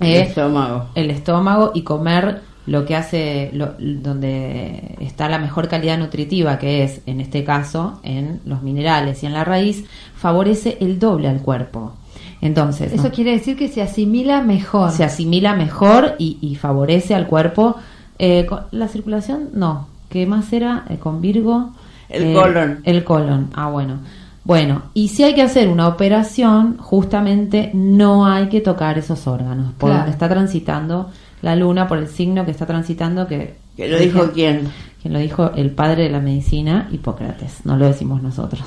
[0.00, 0.84] el eh, estómago.
[0.94, 6.82] el estómago y comer lo que hace, lo- donde está la mejor calidad nutritiva, que
[6.84, 9.84] es, en este caso, en los minerales y en la raíz,
[10.16, 11.92] favorece el doble al cuerpo.
[12.40, 13.10] Entonces, Eso ¿no?
[13.10, 14.90] quiere decir que se asimila mejor.
[14.90, 17.76] se asimila mejor y, y favorece al cuerpo.
[18.18, 19.88] Eh, con- la circulación, no.
[20.08, 20.84] ¿Qué más era?
[20.88, 21.70] Eh, con Virgo.
[22.08, 22.80] El Eh, colon.
[22.84, 23.50] El colon.
[23.54, 23.98] Ah, bueno.
[24.44, 29.72] Bueno, y si hay que hacer una operación, justamente no hay que tocar esos órganos,
[29.72, 29.96] por Claro.
[30.04, 31.10] donde está transitando
[31.42, 34.68] la luna, por el signo que está transitando, que ¿Que lo dijo quién?
[35.02, 38.62] Quien lo dijo el padre de la medicina, Hipócrates, no lo decimos nosotros.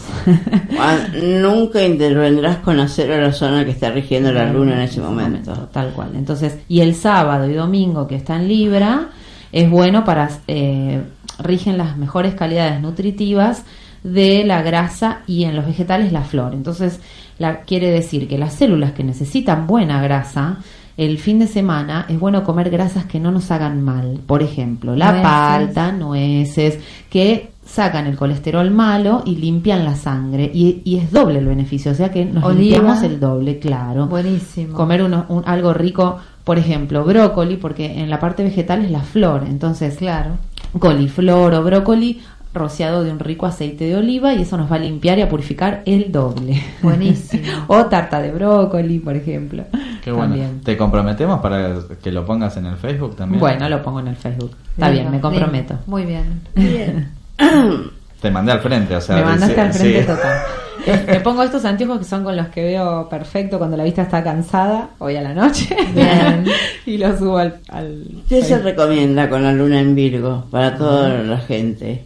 [0.82, 0.98] Ah,
[1.42, 5.52] Nunca intervendrás con acero la zona que está rigiendo la luna en ese momento.
[5.74, 6.12] Tal cual.
[6.16, 9.10] Entonces, y el sábado y domingo que está en Libra,
[9.52, 11.02] es bueno para, eh,
[11.40, 13.66] rigen las mejores calidades nutritivas
[14.04, 16.54] de la grasa y en los vegetales la flor.
[16.54, 17.02] Entonces,
[17.40, 20.60] la, quiere decir que las células que necesitan buena grasa,
[21.06, 24.20] el fin de semana es bueno comer grasas que no nos hagan mal.
[24.28, 25.24] Por ejemplo, la Nueces.
[25.24, 30.50] palta, nueces, que sacan el colesterol malo y limpian la sangre.
[30.54, 32.60] Y, y es doble el beneficio, o sea que nos Oliva.
[32.78, 34.74] limpiamos el doble, claro Buenísimo.
[34.76, 39.02] comer uno- un- algo rico, por ejemplo, brócoli, porque en la parte vegetal es la
[39.02, 40.32] flor, entonces Claro.
[40.80, 42.20] coliflor o brócoli
[42.54, 45.30] rociado de un rico aceite de oliva y eso nos va a limpiar y a
[45.30, 46.62] purificar el doble.
[46.82, 47.44] Buenísimo.
[47.68, 49.64] o tarta de brócoli, por ejemplo.
[50.04, 50.36] Qué bueno.
[50.36, 50.62] También.
[50.62, 53.40] ¿Te comprometemos para que lo pongas en el Facebook también?
[53.40, 54.56] Bueno, lo pongo en el Facebook.
[54.72, 55.80] Está bien, me comprometo.
[55.86, 56.42] Muy bien.
[56.56, 57.12] Bien.
[58.22, 59.16] Te mandé al frente, o sea...
[59.16, 60.08] me mandaste sí, al frente sí.
[60.08, 60.38] total.
[60.86, 64.04] Eh, Me pongo estos anteojos que son con los que veo perfecto cuando la vista
[64.04, 65.76] está cansada, hoy a la noche.
[65.94, 66.46] Bien.
[66.86, 71.10] y los subo al, al ¿Qué se recomienda con la luna en Virgo para toda
[71.10, 72.06] la gente?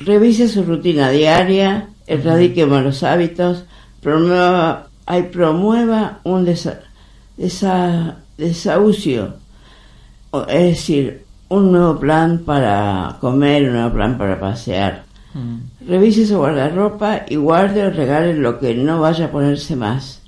[0.00, 3.64] Revise su rutina diaria, erradique malos hábitos,
[4.00, 6.80] promueva, ay, promueva un desa-
[7.36, 9.34] desa- desahucio,
[10.48, 15.04] es decir, un nuevo plan para comer, un nuevo plan para pasear.
[15.34, 15.86] Mm.
[15.86, 20.22] Revise su guardarropa y guarde o regale lo que no vaya a ponerse más.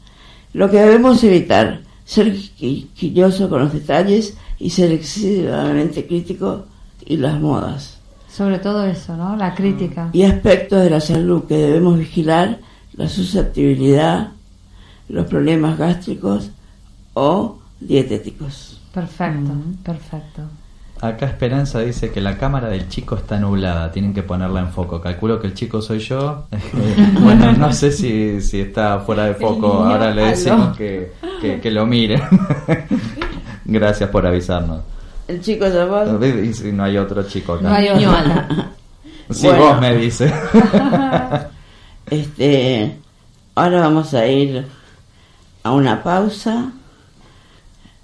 [0.53, 6.67] Lo que debemos evitar, ser quisquilloso con los detalles y ser excesivamente crítico
[7.07, 7.99] y las modas.
[8.33, 9.37] Sobre todo eso, ¿no?
[9.37, 10.09] La crítica.
[10.13, 12.59] Y aspectos de la salud que debemos vigilar,
[12.95, 14.29] la susceptibilidad,
[15.09, 16.51] los problemas gástricos
[17.15, 18.81] o dietéticos.
[18.95, 19.75] Perfecto, Mm.
[19.83, 20.43] perfecto.
[21.01, 25.01] Acá Esperanza dice que la cámara del chico está nublada, tienen que ponerla en foco.
[25.01, 26.45] Calculo que el chico soy yo.
[27.21, 29.67] bueno, no sé si, si está fuera de foco.
[29.85, 32.23] Ahora le decimos que, que, que lo mire.
[33.65, 34.81] Gracias por avisarnos.
[35.33, 37.69] El chico de vos, Y si no hay otro chico acá.
[37.69, 38.11] No hay otro.
[39.31, 39.63] Si Bueno.
[39.65, 40.31] vos me dices.
[42.11, 42.97] este,
[43.55, 44.67] ahora vamos a ir
[45.63, 46.71] a una pausa.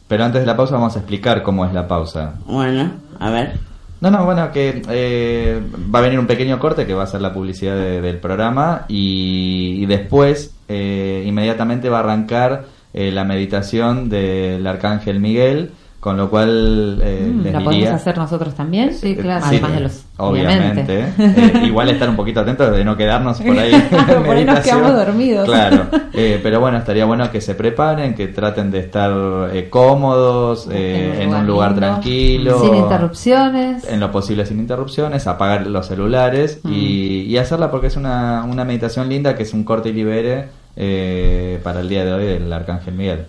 [0.07, 2.35] Pero antes de la pausa vamos a explicar cómo es la pausa.
[2.47, 3.59] Bueno, a ver.
[4.01, 5.61] No, no, bueno, que eh,
[5.93, 8.85] va a venir un pequeño corte que va a ser la publicidad de- del programa
[8.89, 12.65] y, y después eh, inmediatamente va a arrancar
[12.95, 17.65] eh, la meditación del Arcángel Miguel, con lo cual eh, Mm, les ¿La diría...
[17.65, 18.95] podemos hacer nosotros también?
[18.95, 19.45] Sí, claro.
[19.47, 20.05] Además de los...
[20.19, 21.07] Obviamente.
[21.19, 23.73] Eh, igual estar un poquito atentos de no quedarnos por ahí.
[24.25, 25.45] Por ahí nos quedamos dormidos.
[25.45, 25.87] Claro.
[26.13, 29.11] Eh, pero bueno, estaría bueno que se preparen, que traten de estar
[29.53, 31.87] eh, cómodos, eh, en un lugar lindo.
[31.87, 32.61] tranquilo.
[32.61, 33.85] Sin interrupciones.
[33.89, 38.65] En lo posible sin interrupciones, apagar los celulares y, y hacerla porque es una, una
[38.65, 42.53] meditación linda que es un corte y libere eh, para el día de hoy del
[42.53, 43.27] Arcángel Miguel.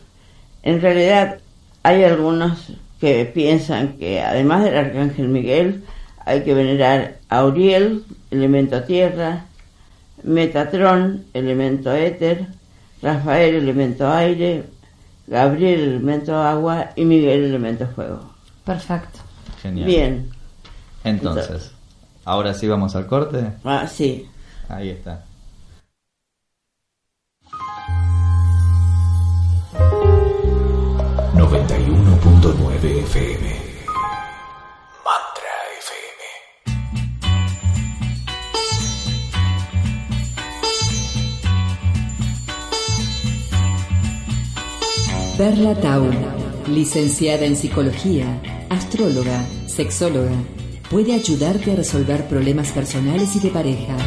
[0.63, 1.37] En realidad
[1.89, 2.67] hay algunos
[2.99, 5.83] que piensan que además del Arcángel Miguel
[6.23, 9.45] hay que venerar a Uriel, elemento tierra,
[10.21, 12.45] Metatrón, elemento éter,
[13.01, 14.65] Rafael, elemento aire,
[15.25, 18.33] Gabriel, elemento agua y Miguel, elemento fuego.
[18.65, 19.19] Perfecto.
[19.61, 19.87] Genial.
[19.87, 20.29] Bien,
[21.03, 21.71] Entonces,
[22.23, 23.53] ahora sí vamos al corte.
[23.63, 24.27] ah, sí.
[24.67, 25.23] Ahí está.
[32.59, 33.45] Nueve FM.
[35.05, 36.23] Mantra FM.
[45.37, 46.09] Perla Tau,
[46.67, 50.29] licenciada en psicología, astróloga, sexóloga,
[50.89, 53.97] puede ayudarte a resolver problemas personales y de pareja.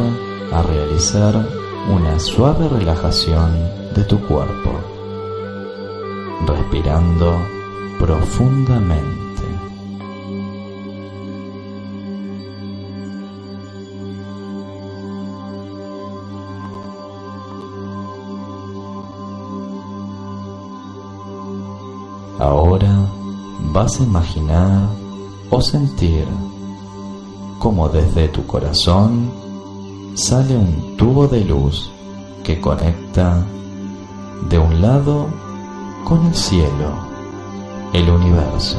[0.53, 1.35] a realizar
[1.91, 3.51] una suave relajación
[3.95, 4.73] de tu cuerpo,
[6.47, 7.37] respirando
[7.99, 9.16] profundamente.
[22.39, 23.09] Ahora
[23.73, 24.89] vas a imaginar
[25.51, 26.27] o sentir
[27.59, 29.31] como desde tu corazón
[30.15, 31.91] sale un tubo de luz
[32.45, 33.45] que conecta
[34.49, 35.29] de un lado
[36.05, 36.91] con el cielo,
[37.93, 38.79] el universo,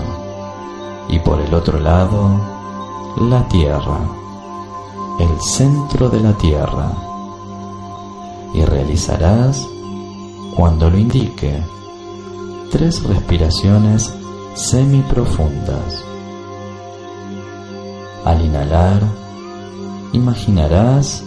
[1.09, 2.39] y por el otro lado
[3.19, 3.99] la tierra,
[5.19, 6.91] el centro de la tierra,
[8.53, 9.67] y realizarás,
[10.55, 11.61] cuando lo indique,
[12.69, 14.13] tres respiraciones
[14.55, 16.03] semiprofundas.
[18.25, 19.01] Al inhalar,
[20.13, 21.23] imaginarás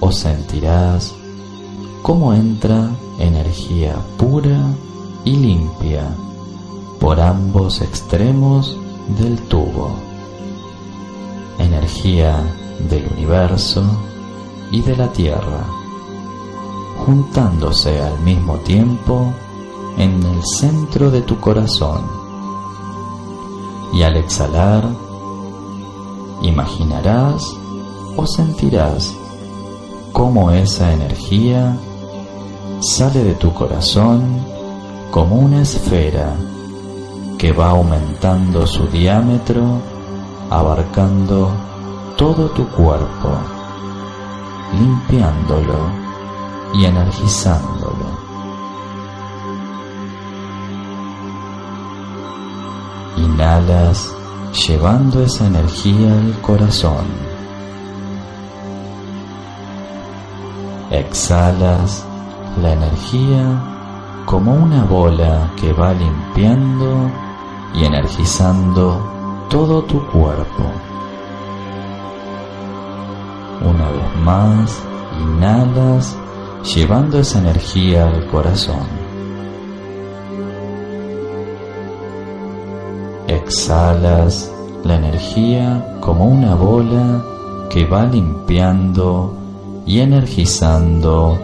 [0.00, 1.14] o sentirás
[2.02, 4.74] cómo entra energía pura
[5.24, 6.08] y limpia
[6.98, 8.76] por ambos extremos
[9.18, 9.94] del tubo.
[11.58, 12.42] Energía
[12.88, 13.84] del universo
[14.72, 15.64] y de la Tierra,
[17.04, 19.32] juntándose al mismo tiempo
[19.96, 22.02] en el centro de tu corazón.
[23.92, 24.84] Y al exhalar,
[26.42, 27.44] imaginarás
[28.16, 29.14] o sentirás
[30.12, 31.76] cómo esa energía
[32.80, 34.44] sale de tu corazón
[35.10, 36.34] como una esfera
[37.38, 39.80] que va aumentando su diámetro,
[40.50, 41.50] abarcando
[42.16, 43.30] todo tu cuerpo,
[44.78, 45.90] limpiándolo
[46.74, 48.01] y energizándolo.
[53.22, 54.12] Inhalas
[54.66, 57.06] llevando esa energía al corazón.
[60.90, 62.04] Exhalas
[62.60, 67.10] la energía como una bola que va limpiando
[67.74, 70.64] y energizando todo tu cuerpo.
[73.60, 74.82] Una vez más,
[75.20, 76.16] inhalas
[76.74, 79.01] llevando esa energía al corazón.
[83.44, 84.52] Exhalas
[84.84, 87.24] la energía como una bola
[87.70, 89.34] que va limpiando
[89.84, 91.38] y energizando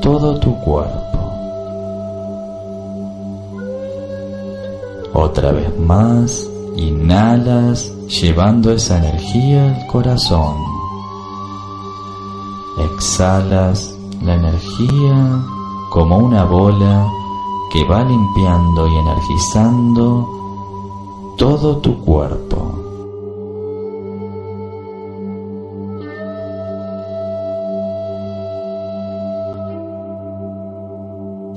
[0.00, 1.18] todo tu cuerpo.
[5.12, 10.56] Otra vez más, inhalas llevando esa energía al corazón.
[12.94, 15.42] Exhalas la energía
[15.90, 17.06] como una bola
[17.70, 20.39] que va limpiando y energizando
[21.40, 22.58] todo tu cuerpo.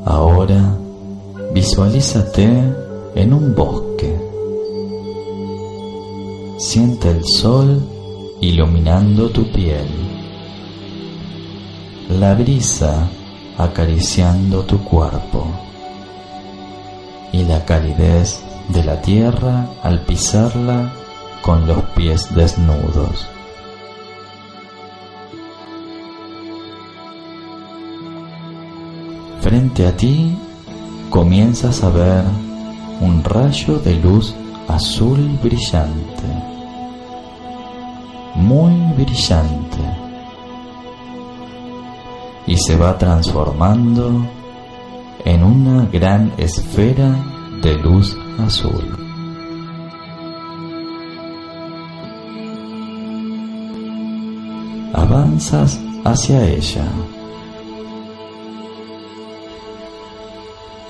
[0.05, 0.77] Ahora
[1.53, 2.47] visualízate
[3.15, 4.17] en un bosque.
[6.59, 7.85] Siente el sol
[8.39, 9.89] iluminando tu piel,
[12.21, 13.09] la brisa
[13.57, 15.45] acariciando tu cuerpo
[17.33, 20.91] y la calidez de la tierra al pisarla
[21.41, 23.27] con los pies desnudos.
[29.41, 30.37] Frente a ti
[31.09, 32.23] comienzas a ver
[33.01, 34.33] un rayo de luz
[34.67, 36.23] azul brillante,
[38.35, 39.83] muy brillante,
[42.47, 44.25] y se va transformando
[45.25, 47.32] en una gran esfera
[47.63, 48.83] de luz azul.
[54.93, 56.85] Avanzas hacia ella.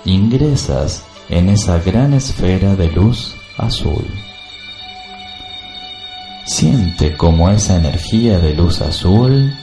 [0.03, 4.05] Ingresas en esa gran esfera de luz azul.
[6.45, 9.53] Siente como esa energía de luz azul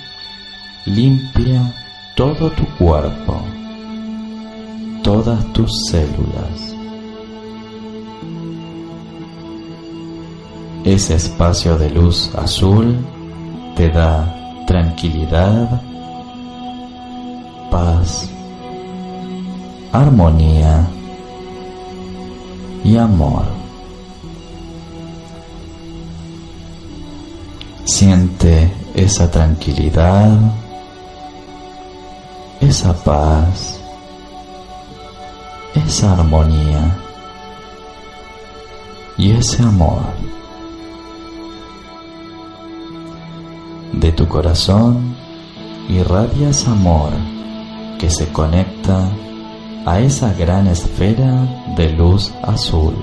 [0.86, 1.74] limpia
[2.16, 3.42] todo tu cuerpo,
[5.02, 6.69] todas tus células.
[10.84, 12.96] Ese espacio de luz azul
[13.76, 15.82] te da tranquilidad,
[17.70, 18.30] paz,
[19.92, 20.88] armonía
[22.82, 23.44] y amor.
[27.84, 30.38] Siente esa tranquilidad,
[32.60, 33.80] esa paz,
[35.74, 36.96] esa armonía
[39.18, 40.19] y ese amor.
[44.10, 45.14] De tu corazón
[45.88, 47.12] irradias amor
[47.96, 49.08] que se conecta
[49.86, 51.46] a esa gran esfera
[51.76, 52.96] de luz azul.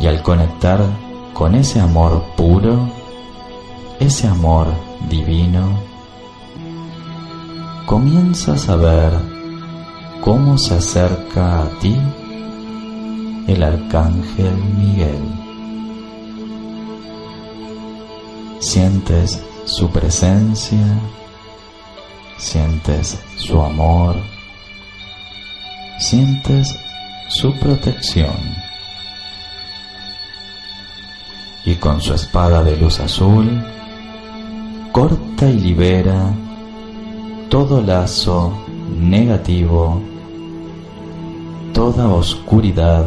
[0.00, 0.80] Y al conectar
[1.32, 2.90] con ese amor puro,
[4.00, 4.66] ese amor
[5.08, 5.78] divino,
[7.86, 9.12] comienzas a ver
[10.20, 11.96] cómo se acerca a ti
[13.46, 15.45] el arcángel Miguel.
[18.58, 20.78] Sientes su presencia,
[22.38, 24.16] sientes su amor,
[25.98, 26.78] sientes
[27.28, 28.36] su protección.
[31.64, 33.62] Y con su espada de luz azul,
[34.92, 36.32] corta y libera
[37.50, 38.52] todo lazo
[38.98, 40.00] negativo,
[41.74, 43.04] toda oscuridad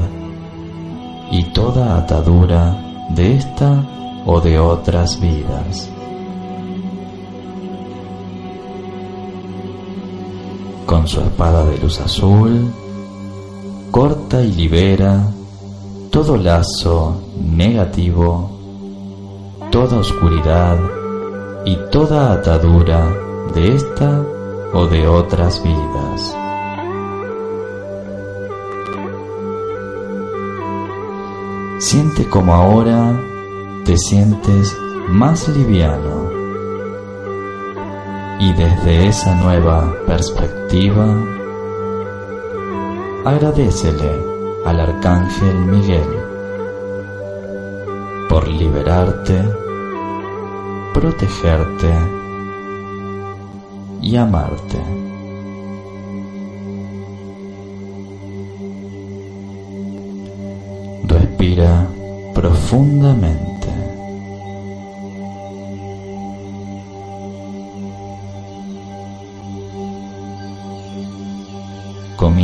[1.31, 2.77] y toda atadura
[3.09, 3.83] de esta
[4.31, 5.89] o de otras vidas.
[10.85, 12.71] Con su espada de luz azul,
[13.89, 15.25] corta y libera
[16.11, 18.51] todo lazo negativo,
[19.71, 20.77] toda oscuridad
[21.65, 23.11] y toda atadura
[23.55, 24.23] de esta
[24.73, 26.35] o de otras vidas.
[31.79, 33.28] Siente como ahora
[33.89, 34.77] te sientes
[35.07, 36.29] más liviano
[38.39, 41.07] y desde esa nueva perspectiva
[43.25, 44.11] agradecele
[44.67, 46.07] al arcángel Miguel
[48.29, 49.43] por liberarte,
[50.93, 51.91] protegerte
[54.03, 54.77] y amarte.
[61.07, 61.87] Respira
[62.35, 63.78] profundamente.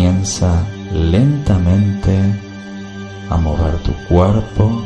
[0.06, 2.16] Comienza lentamente
[3.28, 4.84] a mover tu cuerpo,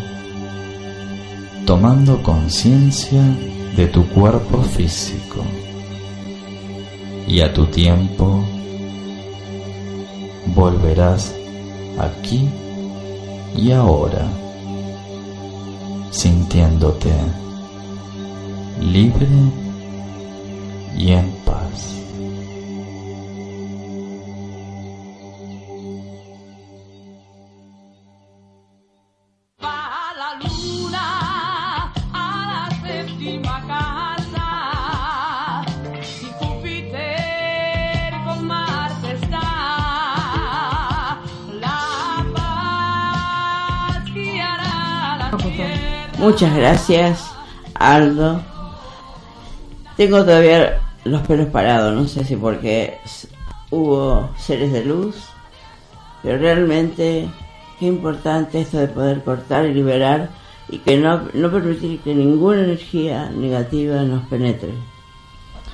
[1.66, 3.22] tomando conciencia
[3.76, 5.44] de tu cuerpo físico.
[7.28, 8.46] Y a tu tiempo
[10.56, 11.36] volverás
[11.98, 12.48] aquí
[13.58, 14.26] y ahora,
[16.12, 17.12] sintiéndote
[18.80, 19.28] libre
[20.98, 22.09] y en paz.
[46.30, 47.32] Muchas gracias,
[47.74, 48.40] Aldo.
[49.98, 53.28] Tengo todavía los pelos parados, no sé si porque s-
[53.72, 55.16] hubo seres de luz,
[56.22, 57.28] pero realmente
[57.80, 60.30] qué importante esto de poder cortar y liberar
[60.70, 64.70] y que no, no permitir que ninguna energía negativa nos penetre.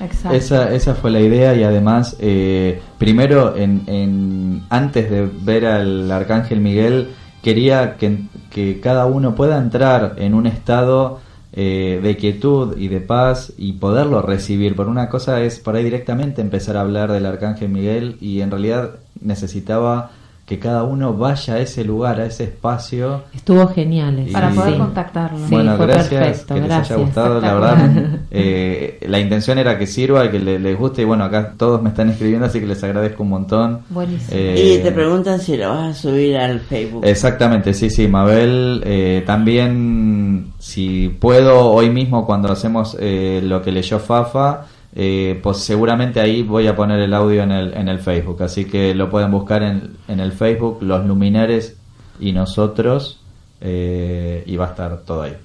[0.00, 0.34] Exacto.
[0.38, 6.10] Esa, esa fue la idea y además, eh, primero, en, en- antes de ver al
[6.10, 7.10] Arcángel Miguel,
[7.46, 11.20] quería que, que cada uno pueda entrar en un estado
[11.52, 14.74] eh, de quietud y de paz y poderlo recibir.
[14.74, 18.50] Por una cosa es por ahí directamente empezar a hablar del Arcángel Miguel y en
[18.50, 20.10] realidad necesitaba
[20.46, 23.22] que cada uno vaya a ese lugar, a ese espacio.
[23.34, 24.26] Estuvo genial.
[24.32, 24.78] Para poder sí.
[24.78, 25.38] contactarlo.
[25.38, 26.90] Sí, bueno, fue gracias, perfecto, que les gracias.
[26.92, 27.90] haya gustado, la verdad.
[28.30, 31.82] eh, la intención era que sirva y que le- les guste y bueno, acá todos
[31.82, 33.80] me están escribiendo, así que les agradezco un montón.
[33.90, 34.28] Buenísimo.
[34.38, 37.04] Eh, y te preguntan si lo vas a subir al Facebook.
[37.04, 38.82] Exactamente, sí, sí, Mabel.
[38.84, 44.66] eh, también, si puedo, hoy mismo cuando hacemos eh, lo que leyó Fafa,
[44.98, 48.42] eh, pues seguramente ahí voy a poner el audio en el, en el Facebook.
[48.42, 51.76] Así que lo pueden buscar en, en el Facebook, Los Luminares
[52.18, 53.20] y nosotros,
[53.60, 55.36] eh, y va a estar todo ahí.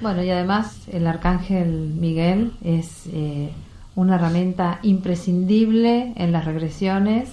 [0.00, 3.50] Bueno, y además el arcángel Miguel es eh,
[3.96, 7.30] una herramienta imprescindible en las regresiones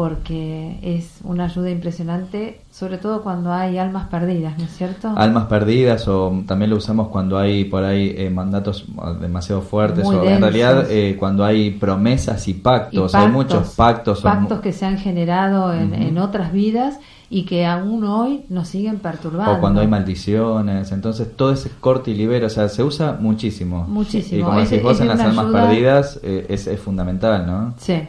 [0.00, 5.12] porque es una ayuda impresionante, sobre todo cuando hay almas perdidas, ¿no es cierto?
[5.14, 8.86] Almas perdidas o también lo usamos cuando hay por ahí eh, mandatos
[9.20, 13.74] demasiado fuertes Muy o en realidad eh, cuando hay promesas y pactos, Y hay muchos
[13.74, 14.22] pactos.
[14.22, 16.98] pactos que se han generado en, en otras vidas
[17.28, 19.52] y que aún hoy nos siguen perturbando.
[19.52, 23.84] O cuando hay maldiciones, entonces todo ese corte y libera, o sea, se usa muchísimo.
[23.86, 24.40] Muchísimo.
[24.40, 27.46] Y como Es- decís vos es en las almas ayuda- perdidas, eh, es, es fundamental,
[27.46, 27.74] ¿no?
[27.76, 28.00] Sí.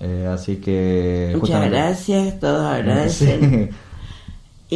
[0.00, 1.28] Eh, así que...
[1.36, 3.70] Muchas justamente- gracias, todos agradecen.
[3.70, 3.76] Sí.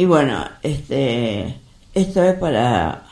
[0.01, 1.55] Y bueno, este,
[1.93, 3.03] esto es para,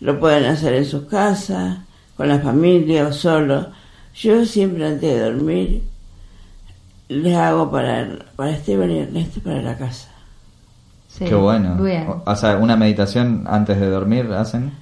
[0.00, 1.78] lo pueden hacer en sus casas,
[2.16, 3.68] con la familia o solo.
[4.14, 5.82] Yo siempre antes de dormir
[7.08, 10.08] les hago para, para Esteban y Ernesto para la casa.
[11.08, 11.24] sí.
[11.24, 11.76] Qué bueno.
[11.76, 12.06] Bien.
[12.08, 14.72] O, o sea, una meditación antes de dormir hacen.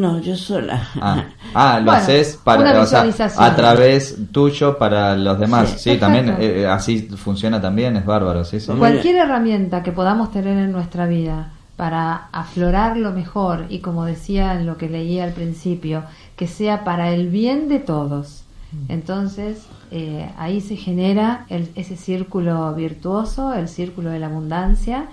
[0.00, 0.88] No, yo sola.
[1.00, 1.24] Ah,
[1.54, 3.44] ah, lo Bueno, haces para, o sea, visualización.
[3.44, 5.74] a través tuyo para los demás.
[5.78, 8.72] Sí, también eh, así funciona también, es bárbaro, sí, sí.
[8.78, 14.54] Cualquier herramienta que podamos tener en nuestra vida para aflorar lo mejor y como decía
[14.54, 16.02] en lo que leí al principio,
[16.36, 18.42] que sea para el bien de todos.
[18.88, 25.06] Entonces eh, ahí se genera el- ese círculo virtuoso, el círculo de la abundancia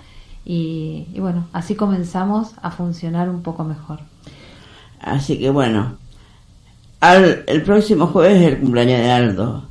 [0.44, 4.00] y, y bueno, así comenzamos a funcionar un poco mejor.
[5.04, 5.96] Así que bueno,
[7.00, 9.64] al- el próximo jueves es el cumpleaños de Aldo.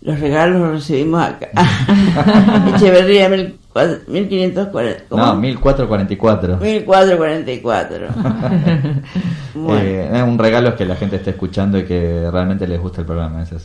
[0.00, 1.48] Los regalos los recibimos acá.
[2.76, 5.04] Echeverría mil cua- 1540.
[5.08, 5.26] ¿cómo?
[5.26, 6.56] No, 1444.
[6.58, 8.06] 1444.
[9.54, 13.00] bueno, Eh, es un regalo que la gente esté escuchando y que realmente les gusta
[13.00, 13.42] el programa.
[13.42, 13.62] Ese es,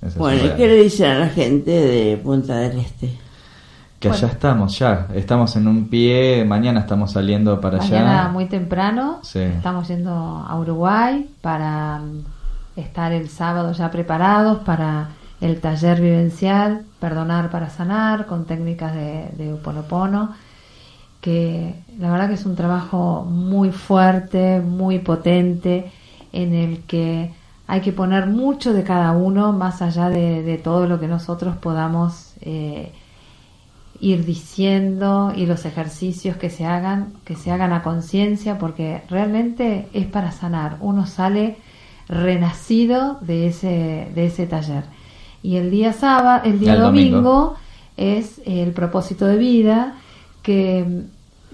[0.00, 3.10] ese es bueno, ¿y qué le dicen a la gente de Punta del Este?
[4.04, 4.26] Que Bueno.
[4.26, 5.06] ya estamos, ya.
[5.14, 6.44] Estamos en un pie.
[6.44, 8.32] Mañana estamos saliendo para Mañana allá.
[8.32, 9.38] muy temprano Sí.
[9.40, 12.24] estamos yendo a Uruguay para mm,
[12.80, 15.08] estar el sábado ya preparados para
[15.40, 20.32] el taller vivencial Perdonar para Sanar con técnicas de, de Uponopono
[21.22, 25.90] que la verdad que es un trabajo muy fuerte, muy potente
[26.32, 27.32] en el que
[27.66, 31.56] hay que poner mucho de cada uno más allá de, de todo lo que nosotros
[31.56, 32.92] podamos eh,
[34.00, 39.88] ir diciendo y los ejercicios que se hagan, que se hagan a conciencia, porque realmente
[39.92, 40.76] es para sanar.
[40.80, 41.56] Uno sale
[42.08, 44.84] renacido de ese, de ese taller.
[45.42, 47.16] Y el día sábado, el día El domingo.
[47.16, 47.56] domingo,
[47.96, 49.94] es el propósito de vida,
[50.42, 51.04] que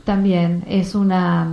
[0.05, 1.53] también es una,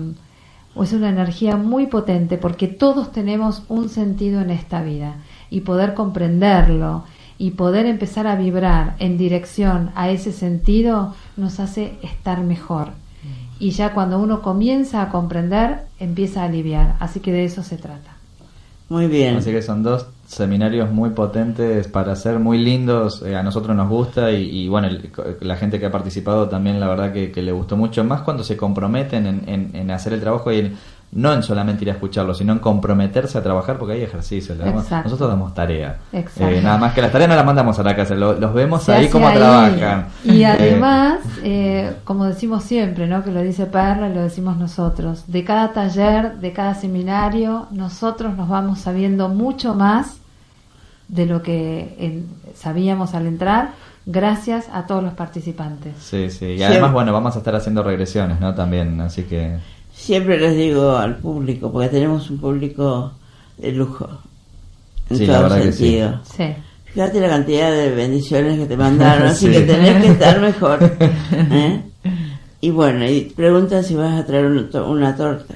[0.82, 5.16] es una energía muy potente, porque todos tenemos un sentido en esta vida
[5.50, 7.04] y poder comprenderlo
[7.38, 12.90] y poder empezar a vibrar en dirección a ese sentido nos hace estar mejor.
[13.60, 16.96] Y ya cuando uno comienza a comprender, empieza a aliviar.
[17.00, 18.12] Así que de eso se trata.
[18.90, 19.36] Muy bien.
[19.36, 23.22] Así que son dos seminarios muy potentes para hacer, muy lindos.
[23.24, 25.10] eh, a nosotros nos gusta y, y bueno, el-
[25.42, 28.04] la gente que ha participado también, la verdad que, que le gustó mucho.
[28.04, 30.78] Más cuando se comprometen en, en- en hacer el trabajo y en-
[31.10, 34.58] no en solamente ir a escucharlo, sino en comprometerse a trabajar porque hay ejercicios.
[34.58, 35.98] nosotros damos tarea.
[36.12, 36.50] Exacto.
[36.54, 38.84] Eh, nada más que las tareas no las mandamos a la casa, lo- los vemos
[38.84, 39.38] Se ahí cómo ahí.
[39.38, 40.08] trabajan.
[40.26, 43.24] Y Eh, además, eh, como decimos siempre, ¿no?
[43.24, 48.36] que lo dice Perla y lo decimos nosotros, de cada taller, de cada seminario, nosotros
[48.36, 50.18] nos vamos sabiendo mucho más
[51.08, 53.70] de lo que en- sabíamos al entrar,
[54.06, 55.94] gracias a todos los participantes.
[56.00, 56.46] sí, sí.
[56.48, 56.64] Y Sí.
[56.64, 58.54] además, bueno, vamos a estar haciendo regresiones, ¿no?
[58.54, 59.58] También, así que...
[60.08, 63.12] Siempre les digo al público, porque tenemos un público
[63.58, 64.08] de lujo.
[65.10, 65.78] En Sí, la todo verdad que sí.
[65.80, 66.20] sentido.
[66.36, 66.44] Sí.
[66.94, 69.52] Fíjate la cantidad de bendiciones que te mandaron, así Sí.
[69.52, 70.80] que tenés que estar mejor.
[71.34, 71.82] ¿eh?
[72.62, 75.54] Y bueno, y preguntan si vas a traer una, to- una torta.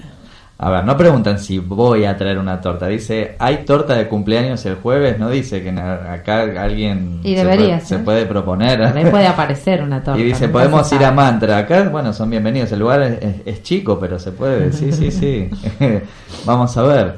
[0.63, 2.85] A ver, no preguntan si voy a traer una torta.
[2.85, 5.17] Dice, ¿hay torta de cumpleaños el jueves?
[5.17, 8.79] No dice que acá alguien Y se, puede, se puede proponer.
[8.79, 10.19] También puede aparecer una torta.
[10.19, 11.11] y dice, podemos ir a.
[11.11, 11.57] Mantra.
[11.57, 12.71] Acá, bueno, son bienvenidos.
[12.73, 14.71] El lugar es, es- es chico, pero se puede.
[14.71, 15.49] Sí, sí, sí.
[16.45, 17.15] Vamos a ver.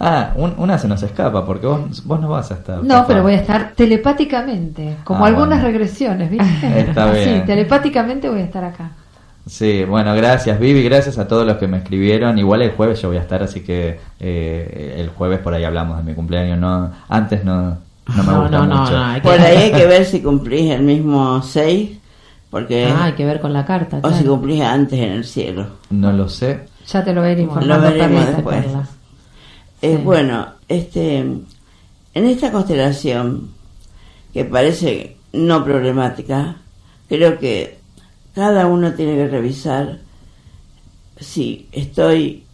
[0.00, 2.78] ah, un- una se nos escapa porque vos, vos no vas a estar.
[2.82, 3.06] No, papá.
[3.08, 5.64] pero voy a estar telepáticamente, como Ah, algunas bueno.
[5.78, 6.80] regresiones, ¿viste?
[6.80, 7.44] Está bien.
[7.44, 8.90] telepáticamente voy a estar acá.
[9.46, 12.38] Sí, bueno, gracias Vivi, gracias a todos los que me escribieron.
[12.38, 15.98] Igual el jueves yo voy a estar, así que eh, el jueves por ahí hablamos
[15.98, 16.58] de mi cumpleaños.
[16.58, 17.62] No, antes no,
[18.16, 18.92] no me No, gusta no, no, mucho.
[18.92, 21.90] no, hay que- Por ahí hay que ver si cumplís el mismo 6,
[22.48, 24.00] porque Ah, hay que ver con la carta.
[24.02, 25.66] o si cumplís antes en el cielo.
[25.90, 26.60] No lo sé.
[26.86, 27.90] Ya te lo voy a ir Lo informando.
[27.90, 28.64] veremos después.
[29.82, 30.02] Eh, Sí.
[30.02, 31.46] Bueno, este, en
[32.14, 33.48] esta constelación,
[34.32, 36.56] que parece no problemática,
[37.08, 37.78] creo que
[38.34, 39.98] cada uno tiene que revisar
[41.18, 42.44] si estoy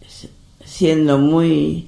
[0.63, 1.87] siendo muy,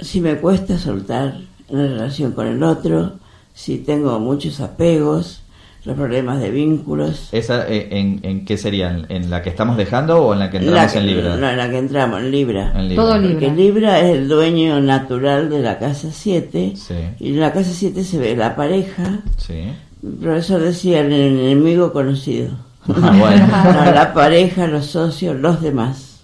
[0.00, 1.38] si me cuesta soltar
[1.68, 3.14] en la relación con el otro,
[3.54, 5.42] si tengo muchos apegos,
[5.84, 7.28] los problemas de vínculos.
[7.30, 8.90] ¿Esa, eh, en, ¿En qué sería?
[8.90, 11.36] ¿En- ¿En la que estamos dejando o en la que entramos La- en Libra?
[11.36, 12.72] No, en la que entramos, en Libra.
[12.74, 13.04] En Libra.
[13.04, 13.54] Todo Porque Libra.
[13.54, 16.72] Libra es el dueño natural de la casa 7.
[16.74, 19.20] Sí, Y en la casa 7 se ve la pareja.
[19.36, 19.64] sí.
[20.06, 22.50] El profesor decía el enemigo conocido.
[22.88, 23.46] Ah, bueno.
[23.84, 26.20] No, la pareja, los socios, los demás.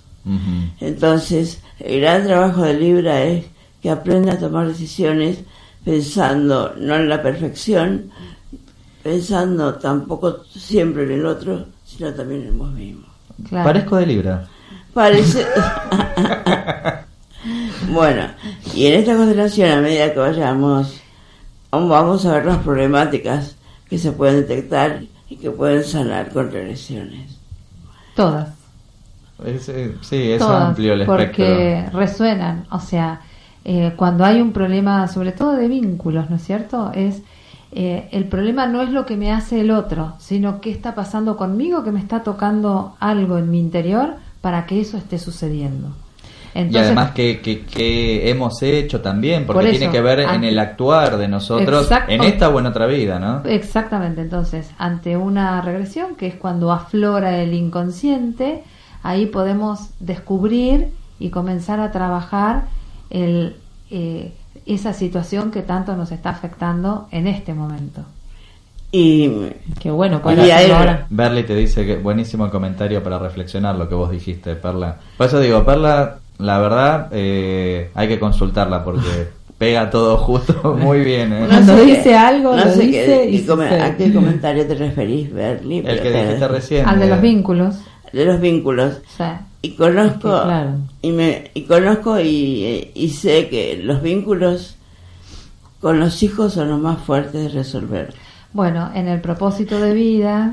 [0.79, 3.47] Entonces, el gran trabajo de Libra es
[3.83, 5.41] que aprenda a tomar decisiones
[5.85, 8.13] pensando no en la perfección,
[9.03, 13.09] pensando tampoco siempre en el otro, sino también en vos mismo.
[13.49, 13.65] Claro.
[13.65, 14.49] Parezco de Libra.
[14.95, 15.45] Parece.
[17.91, 18.29] bueno,
[18.73, 21.01] y en esta constelación, a medida que vayamos,
[21.73, 23.57] vamos a ver las problemáticas
[23.93, 27.39] que se pueden detectar y que pueden sanar con regresiones.
[28.17, 28.49] Todas.
[29.45, 32.01] Es, eh, sí, es todas, amplio el porque espectro.
[32.01, 33.21] resuenan, o sea,
[33.67, 36.91] eh, cuando hay un problema, sobre todo de vínculos, ¿no es cierto?
[36.95, 37.21] Es
[37.73, 41.37] eh, el problema no es lo que me hace el otro, sino qué está pasando
[41.37, 45.89] conmigo, que me está tocando algo en mi interior para que eso esté sucediendo.
[46.55, 50.59] Y además que, que, que hemos hecho también, porque Por tiene que ver en el
[50.59, 52.13] actuar de nosotros Exacto.
[52.13, 53.43] en esta o en otra vida, ¿no?
[53.49, 58.63] Exactamente, entonces, ante una regresión, que es cuando aflora el inconsciente,
[59.03, 60.89] ahí podemos descubrir
[61.19, 62.65] y comenzar a trabajar
[63.11, 63.57] el,
[63.91, 64.33] eh,
[64.67, 68.03] esa situación que tanto nos está afectando en este momento.
[68.95, 69.31] Y
[69.81, 71.07] Qué bueno, Y ¿cuál ahí- hacemos ahora?
[71.09, 74.99] Berly te dice que buenísimo el comentario para reflexionar lo que vos dijiste, Perla.
[75.17, 79.29] Por eso digo, Perla, la verdad, eh, hay que consultarla porque
[79.59, 81.33] pega todo justo muy bien.
[81.33, 81.41] ¿eh?
[81.43, 83.83] No Cuando dice qué- algo, no lo sé dice qué- y y come- sucede.
[83.83, 85.79] ¿A qué comentario te referís, Berly?
[85.79, 86.89] El que te- dijiste recién.
[86.89, 87.77] Al de eh, los vínculos.
[88.13, 88.99] De los vínculos.
[89.17, 90.71] sea, Y conozco, Es que, claro.
[91.01, 94.77] y, me, y conozco y, y sé que los vínculos
[95.81, 98.13] con los hijos son los más fuertes de resolver.
[98.53, 100.53] bueno, en el propósito de vida,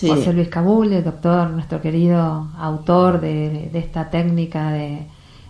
[0.00, 5.06] José Luis Cabul, el doctor, nuestro querido autor de, de esta técnica de,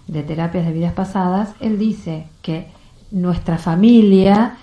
[0.06, 2.68] de terapias de vidas pasadas, él dice que
[3.10, 4.56] nuestra familia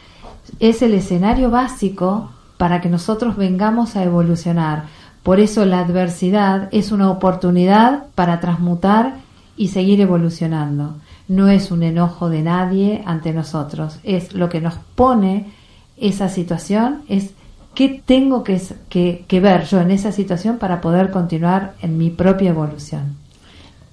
[0.60, 4.86] es el escenario básico para que nosotros vengamos a evolucionar.
[5.24, 9.16] Por eso la adversidad es una oportunidad para transmutar
[9.58, 10.96] y seguir evolucionando.
[11.28, 15.52] No es un enojo de nadie ante nosotros, es lo que nos pone
[15.98, 17.34] esa situación, es
[17.74, 22.10] qué tengo que, que, que ver yo en esa situación para poder continuar en mi
[22.10, 23.16] propia evolución.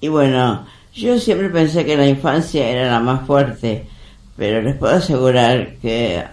[0.01, 3.85] y bueno, yo siempre pensé que la infancia era la más fuerte,
[4.35, 6.23] pero les puedo asegurar que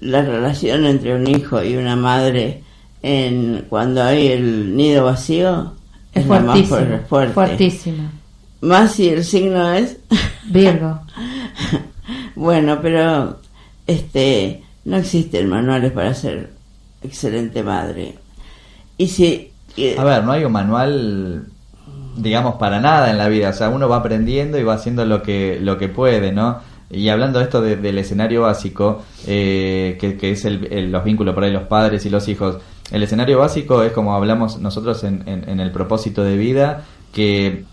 [0.00, 2.62] la relación entre un hijo y una madre
[3.02, 5.74] en cuando hay el nido vacío
[6.12, 8.10] Es, es, la más fuerte, fuertísimo.
[8.60, 9.98] Más si el signo es
[10.44, 11.00] Virgo.
[12.34, 13.40] Bueno, pero
[13.86, 16.51] este no existen manuales para ser
[17.02, 18.14] excelente madre.
[18.98, 21.46] Y si y- A ver, no hay un manual,
[22.16, 23.50] digamos, para nada en la vida.
[23.50, 26.60] O sea, uno va aprendiendo y va haciendo lo que, lo que puede, ¿no?
[26.90, 31.34] Y hablando de esto de- del escenario básico, eh, que, que es el- los vínculos
[31.34, 32.58] por ahí, los padres y los hijos,
[32.90, 36.84] el escenario básico es como hablamos nosotros en, en- en el propósito de vida,
[37.14, 37.64] que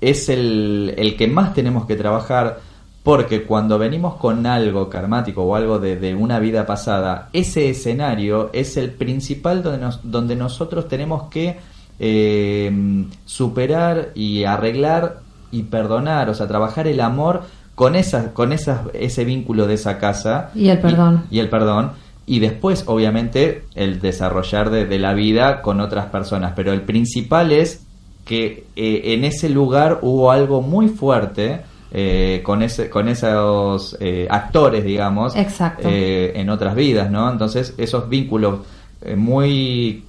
[0.00, 2.60] es el, el que más tenemos que trabajar
[3.04, 8.50] porque cuando venimos con algo karmático o algo de, de una vida pasada, ese escenario
[8.52, 11.58] es el principal donde, nos- donde nosotros tenemos que
[12.00, 15.20] eh, superar y arreglar
[15.52, 17.42] y perdonar, o sea, trabajar el amor
[17.74, 20.50] con esas, con esas, ese vínculo de esa casa.
[20.54, 21.24] Y el perdón.
[21.30, 21.92] y el perdón.
[22.26, 26.54] Y después obviamente el desarrollar de, de la vida con otras personas.
[26.56, 27.84] Pero el principal es
[28.24, 31.60] que eh, en ese lugar hubo algo muy fuerte
[31.94, 35.34] eh, con ese con esos eh, actores digamos
[35.78, 38.60] eh, en otras vidas no entonces esos vínculos
[39.00, 40.04] eh, muy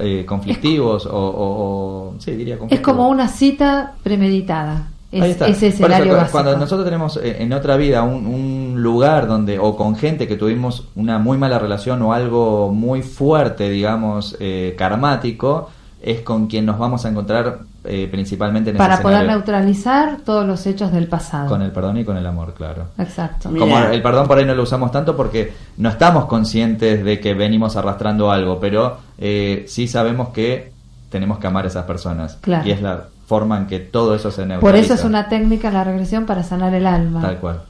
[0.00, 4.88] eh, conflictivos o, o- o- sí diría Es como una cita premeditada.
[5.12, 5.46] Es, Ahí está.
[5.46, 6.16] ese eso, escenario.
[6.32, 10.88] Cuando nosotros tenemos en otra vida un, un lugar donde, o con gente que tuvimos
[10.96, 15.68] una muy mala relación o algo muy fuerte, digamos, eh, karmático,
[16.02, 19.38] es con quien nos vamos a encontrar eh, principalmente en Para ese poder escenario.
[19.38, 21.48] neutralizar todos los hechos del pasado.
[21.48, 22.86] Con el perdón y con el amor, claro.
[22.98, 23.48] Exacto.
[23.50, 23.60] Mira.
[23.64, 27.34] Como el perdón por ahí no lo usamos tanto porque no estamos conscientes de que
[27.34, 30.72] venimos arrastrando algo, pero eh, sí sabemos que
[31.10, 32.38] tenemos que amar a esas personas.
[32.40, 32.66] Claro.
[32.68, 34.60] Y es la forma en que todo eso se neutraliza.
[34.60, 37.20] Por eso es una técnica la regresión para sanar el alma.
[37.20, 37.62] Tal cual.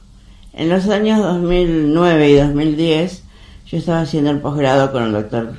[0.52, 3.24] en los años 2009 y 2010
[3.66, 5.52] yo estaba haciendo el posgrado con el doctor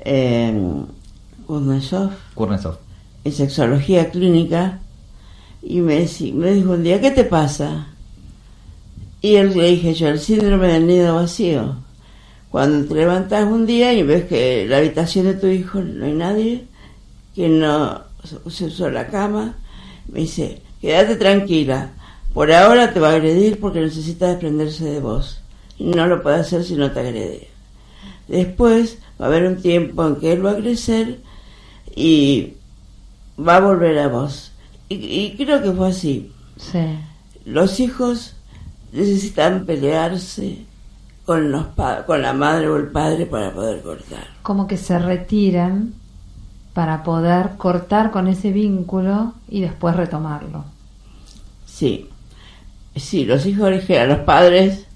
[0.00, 0.52] eh,
[1.46, 2.10] Kuznetsov.
[3.24, 4.80] En sexología clínica
[5.62, 7.88] y me, me dijo un día, ¿qué te pasa?
[9.22, 11.76] Y él le dije yo, el síndrome del nido vacío.
[12.50, 16.12] Cuando te levantás un día y ves que la habitación de tu hijo no hay
[16.12, 16.66] nadie,
[17.34, 18.02] que no
[18.48, 19.56] se usó la cama,
[20.12, 21.92] me dice, quédate tranquila,
[22.34, 25.40] por ahora te va a agredir porque necesita desprenderse de vos.
[25.78, 27.48] No lo puede hacer si no te agrede.
[28.28, 31.20] Después va a haber un tiempo en que él va a crecer
[31.94, 32.54] y
[33.38, 34.52] va a volver a vos.
[34.88, 36.32] Y, y creo que fue así.
[36.56, 36.98] Sí.
[37.44, 38.34] Los hijos
[38.92, 40.64] necesitan pelearse
[41.24, 44.26] con, los pa- con la madre o el padre para poder cortar.
[44.42, 45.94] Como que se retiran
[46.74, 50.64] para poder cortar con ese vínculo y después retomarlo.
[51.66, 52.08] Sí,
[52.96, 54.86] sí, los hijos eligen a los padres,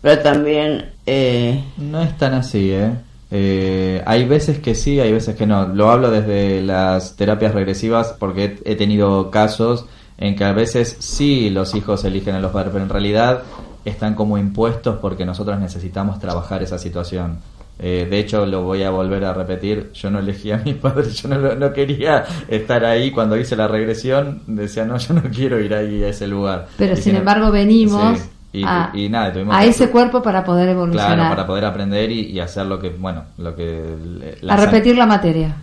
[0.00, 2.92] pero también eh, No es tan así, ¿eh?
[3.30, 5.68] Eh, hay veces que sí, hay veces que no.
[5.68, 9.84] Lo hablo desde las terapias regresivas porque he, tenido casos
[10.16, 13.42] en que a veces sí los hijos eligen a los padres, pero en realidad
[13.84, 17.38] están como impuestos porque nosotros necesitamos trabajar esa situación.
[17.80, 21.14] Eh, de hecho, lo voy a volver a repetir, yo no elegí a mis padres,
[21.22, 25.60] yo no, no quería estar ahí cuando hice la regresión, decía, no, yo no quiero
[25.60, 26.66] ir ahí a ese lugar.
[26.76, 29.90] Pero Y sin sin- embargo venimos Sí, y, a, y nada, tuvimos a que- ese
[29.90, 33.54] cuerpo para poder evolucionar, Claro, para poder aprender y, y hacer lo que, bueno, lo
[33.54, 34.36] que...
[34.40, 35.54] la a repetir la materia.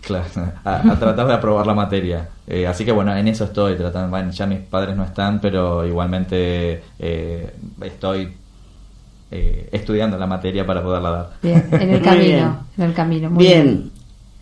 [0.00, 0.24] Claro,
[0.64, 2.28] a, a tratar de aprobar la materia.
[2.46, 4.08] Eh, así que bueno, en eso estoy tratando.
[4.10, 8.32] Bueno, ya mis padres no están, pero igualmente eh, estoy
[9.30, 11.30] eh, estudiando la materia para poderla dar.
[11.42, 12.56] Bien, en el camino, bien.
[12.78, 13.30] en el camino.
[13.30, 13.90] Muy bien,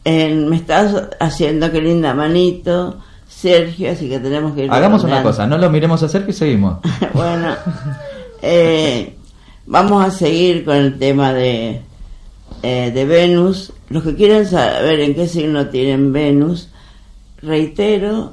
[0.04, 2.98] Eh, me estás haciendo que linda manito,
[3.40, 6.32] Sergio, así que tenemos que ir Hagamos una cosa, no lo miremos a cerca y
[6.32, 6.78] seguimos.
[7.14, 7.54] bueno,
[8.42, 9.14] eh,
[9.64, 11.82] vamos a seguir con el tema de,
[12.64, 13.72] eh, de Venus.
[13.90, 16.68] Los que quieran saber en qué signo tienen Venus,
[17.40, 18.32] reitero,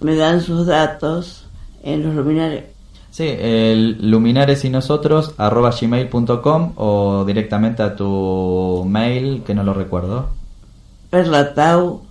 [0.00, 1.46] me dan sus datos
[1.84, 2.64] en los luminares.
[3.12, 9.74] Sí, el luminares y nosotros arroba gmail.com o directamente a tu mail, que no lo
[9.74, 10.30] recuerdo.
[11.10, 12.02] perlatau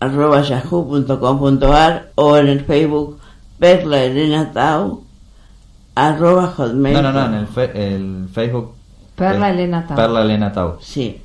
[0.00, 3.18] arroba yahoo.com.ar o en el Facebook
[3.58, 5.02] Perla Elena Tau
[5.94, 6.94] arroba hotmail.
[6.94, 8.72] No, no, no, en el, fe- el Facebook.
[9.14, 9.96] Perla Elena Tau.
[9.96, 10.76] Perla Elena Tau.
[10.80, 11.20] Sí.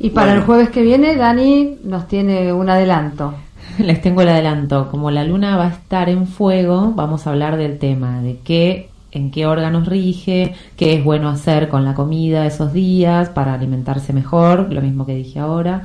[0.00, 0.40] Y para Bueno.
[0.40, 3.34] el jueves que viene, Dani nos tiene un adelanto.
[3.78, 4.88] Les tengo el adelanto.
[4.90, 8.88] Como la luna va a estar en fuego, vamos a hablar del tema de qué,
[9.12, 14.12] en qué órganos rige, qué es bueno hacer con la comida esos días para alimentarse
[14.14, 15.82] mejor, lo mismo que dije ahora,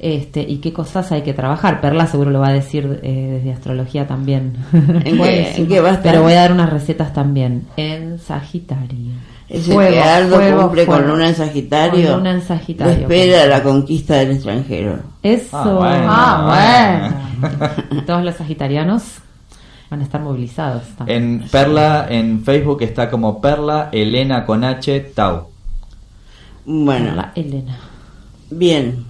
[0.00, 1.80] este, y qué cosas hay que trabajar.
[1.80, 4.54] Perla seguro lo va a decir eh, desde astrología también.
[4.72, 6.12] ¿En qué, en qué va a estar?
[6.12, 9.12] Pero voy a dar unas recetas también en Sagitario.
[9.48, 11.12] Ese Fuego, que Aldo fuego, cumple con fuego.
[11.12, 12.06] luna en Sagitario.
[12.08, 15.00] Con luna en Sagitario, espera la conquista del extranjero.
[15.22, 15.80] Eso.
[15.82, 17.10] Ah,
[17.42, 18.02] bueno.
[18.06, 19.02] Todos los sagitarianos
[19.90, 20.84] van a estar movilizados.
[20.96, 21.42] también.
[21.42, 25.48] En Perla, en Facebook está como Perla Elena con H Tau.
[26.64, 27.76] Bueno, La Elena.
[28.50, 29.09] bien.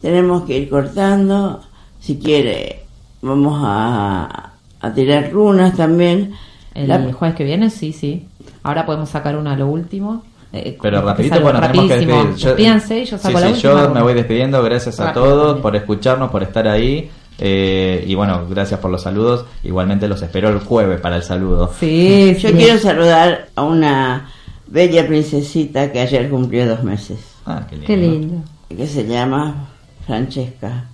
[0.00, 1.60] Tenemos que ir cortando.
[1.98, 2.84] Si quiere,
[3.22, 6.32] vamos a, a tirar runas también.
[6.74, 8.26] El La- jueves que viene, sí, sí.
[8.62, 10.22] Ahora podemos sacar una a lo último.
[10.52, 12.16] Eh, Pero porque rapidito, bueno, tenemos que rapidísimo.
[12.24, 12.36] despedir.
[12.38, 13.82] Yo- Despídanse y yo saco sí, la sí, última.
[13.86, 14.62] yo me voy despidiendo.
[14.62, 15.62] Gracias a Rápido, todos también.
[15.62, 17.10] por escucharnos, por estar ahí.
[17.42, 19.46] eh, y bueno, gracias por los saludos.
[19.62, 21.70] Igualmente los espero el jueves para el saludo.
[21.78, 22.54] Sí, Yo sí.
[22.54, 24.28] quiero saludar a una
[24.66, 27.86] bella princesita que ayer cumplió dos meses, Ah, qué lindo.
[27.86, 28.42] Qué lindo,
[28.76, 29.69] que se llama
[30.14, 30.84] Francesca.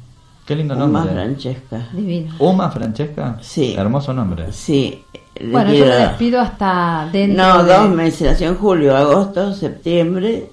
[0.44, 1.12] Qué lindo Uma nombre.
[1.14, 1.88] Francesca.
[1.92, 2.34] divino.
[2.38, 3.38] Uma Francesca.
[3.40, 3.74] Sí.
[3.76, 4.52] Hermoso nombre.
[4.52, 5.02] Sí.
[5.40, 8.30] le Bueno, yo me despido hasta dentro No, de dos meses.
[8.30, 10.50] Nació en julio, agosto, septiembre,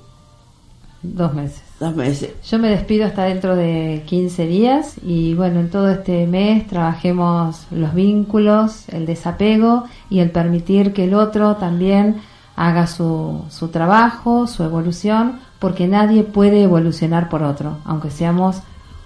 [1.02, 1.62] dos meses.
[1.80, 2.32] dos meses.
[2.50, 7.68] Yo me despido hasta dentro de 15 días y bueno, en todo este mes trabajemos
[7.72, 12.22] los vínculos, el desapego y el permitir que el otro también
[12.56, 18.58] haga su, su trabajo, su evolución, porque nadie puede evolucionar por otro, aunque seamos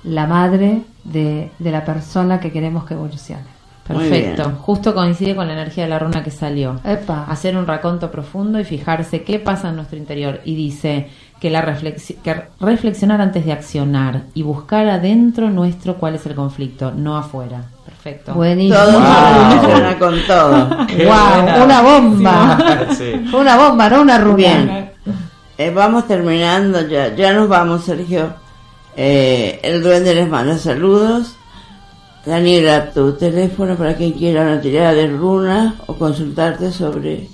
[0.03, 3.43] la madre de, de la persona que queremos que evolucione.
[3.88, 4.51] Perfecto.
[4.62, 6.80] Justo coincide con la energía de la runa que salió.
[6.84, 7.26] Epa.
[7.30, 10.41] Hacer un raconto profundo y fijarse qué pasa en nuestro interior.
[10.45, 11.08] Y dice
[11.39, 16.34] que, la reflexi- que reflexionar antes de accionar y buscar adentro nuestro cuál es el
[16.36, 17.62] conflicto, no afuera.
[17.86, 18.34] Perfecto.
[18.34, 18.78] Buenísimo.
[18.78, 19.99] Todo Wow.
[19.99, 20.88] con todo.
[20.88, 21.64] Qué Wow, buena.
[21.64, 22.58] una bomba.
[22.97, 23.12] Sí.
[23.32, 24.89] Fue una bomba, no una runa.
[25.58, 28.36] Eh, vamos terminando, ya, ya nos vamos, Sergio.
[28.95, 31.34] Eh, el duende les manda saludos.
[32.26, 37.30] Daniela, tu teléfono para quien quiera una tirada de runas o consultarte sobre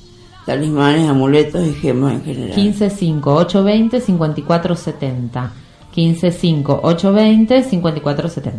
[0.45, 2.55] talismanes, amuletos y gemas en general.
[2.55, 5.49] 155-820-5470.
[5.95, 8.51] 155-820-5470.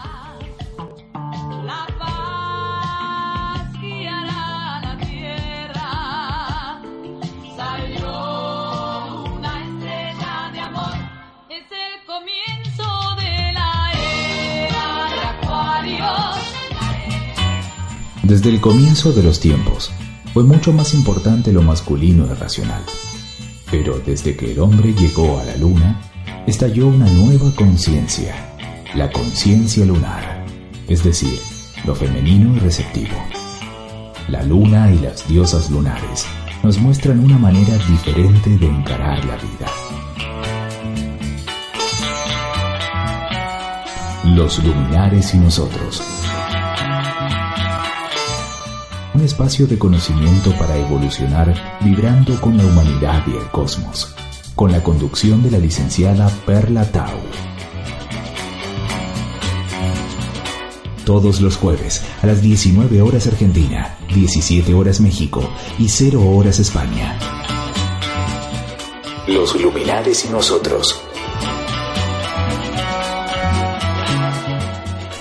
[18.28, 19.90] Desde el comienzo de los tiempos,
[20.34, 22.84] fue mucho más importante lo masculino y racional.
[23.72, 26.02] Pero desde que el hombre llegó a la luna,
[26.46, 28.36] estalló una nueva conciencia,
[28.96, 30.46] la conciencia lunar,
[30.90, 31.40] es decir,
[31.86, 33.16] lo femenino y receptivo.
[34.28, 36.26] La luna y las diosas lunares
[36.64, 39.72] nos muestran una manera diferente de encarar la vida.
[44.36, 46.27] Los luminares y nosotros.
[49.18, 51.52] Un espacio de conocimiento para evolucionar
[51.82, 54.14] vibrando con la humanidad y el cosmos.
[54.54, 57.18] Con la conducción de la licenciada Perla Tau.
[61.04, 65.50] Todos los jueves a las 19 horas Argentina, 17 horas México
[65.80, 67.18] y 0 horas España.
[69.28, 71.02] Los luminares y nosotros.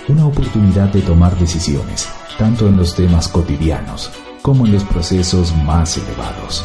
[0.06, 2.06] Una oportunidad de tomar decisiones,
[2.38, 4.10] tanto en los temas cotidianos
[4.42, 6.64] como en los procesos más elevados.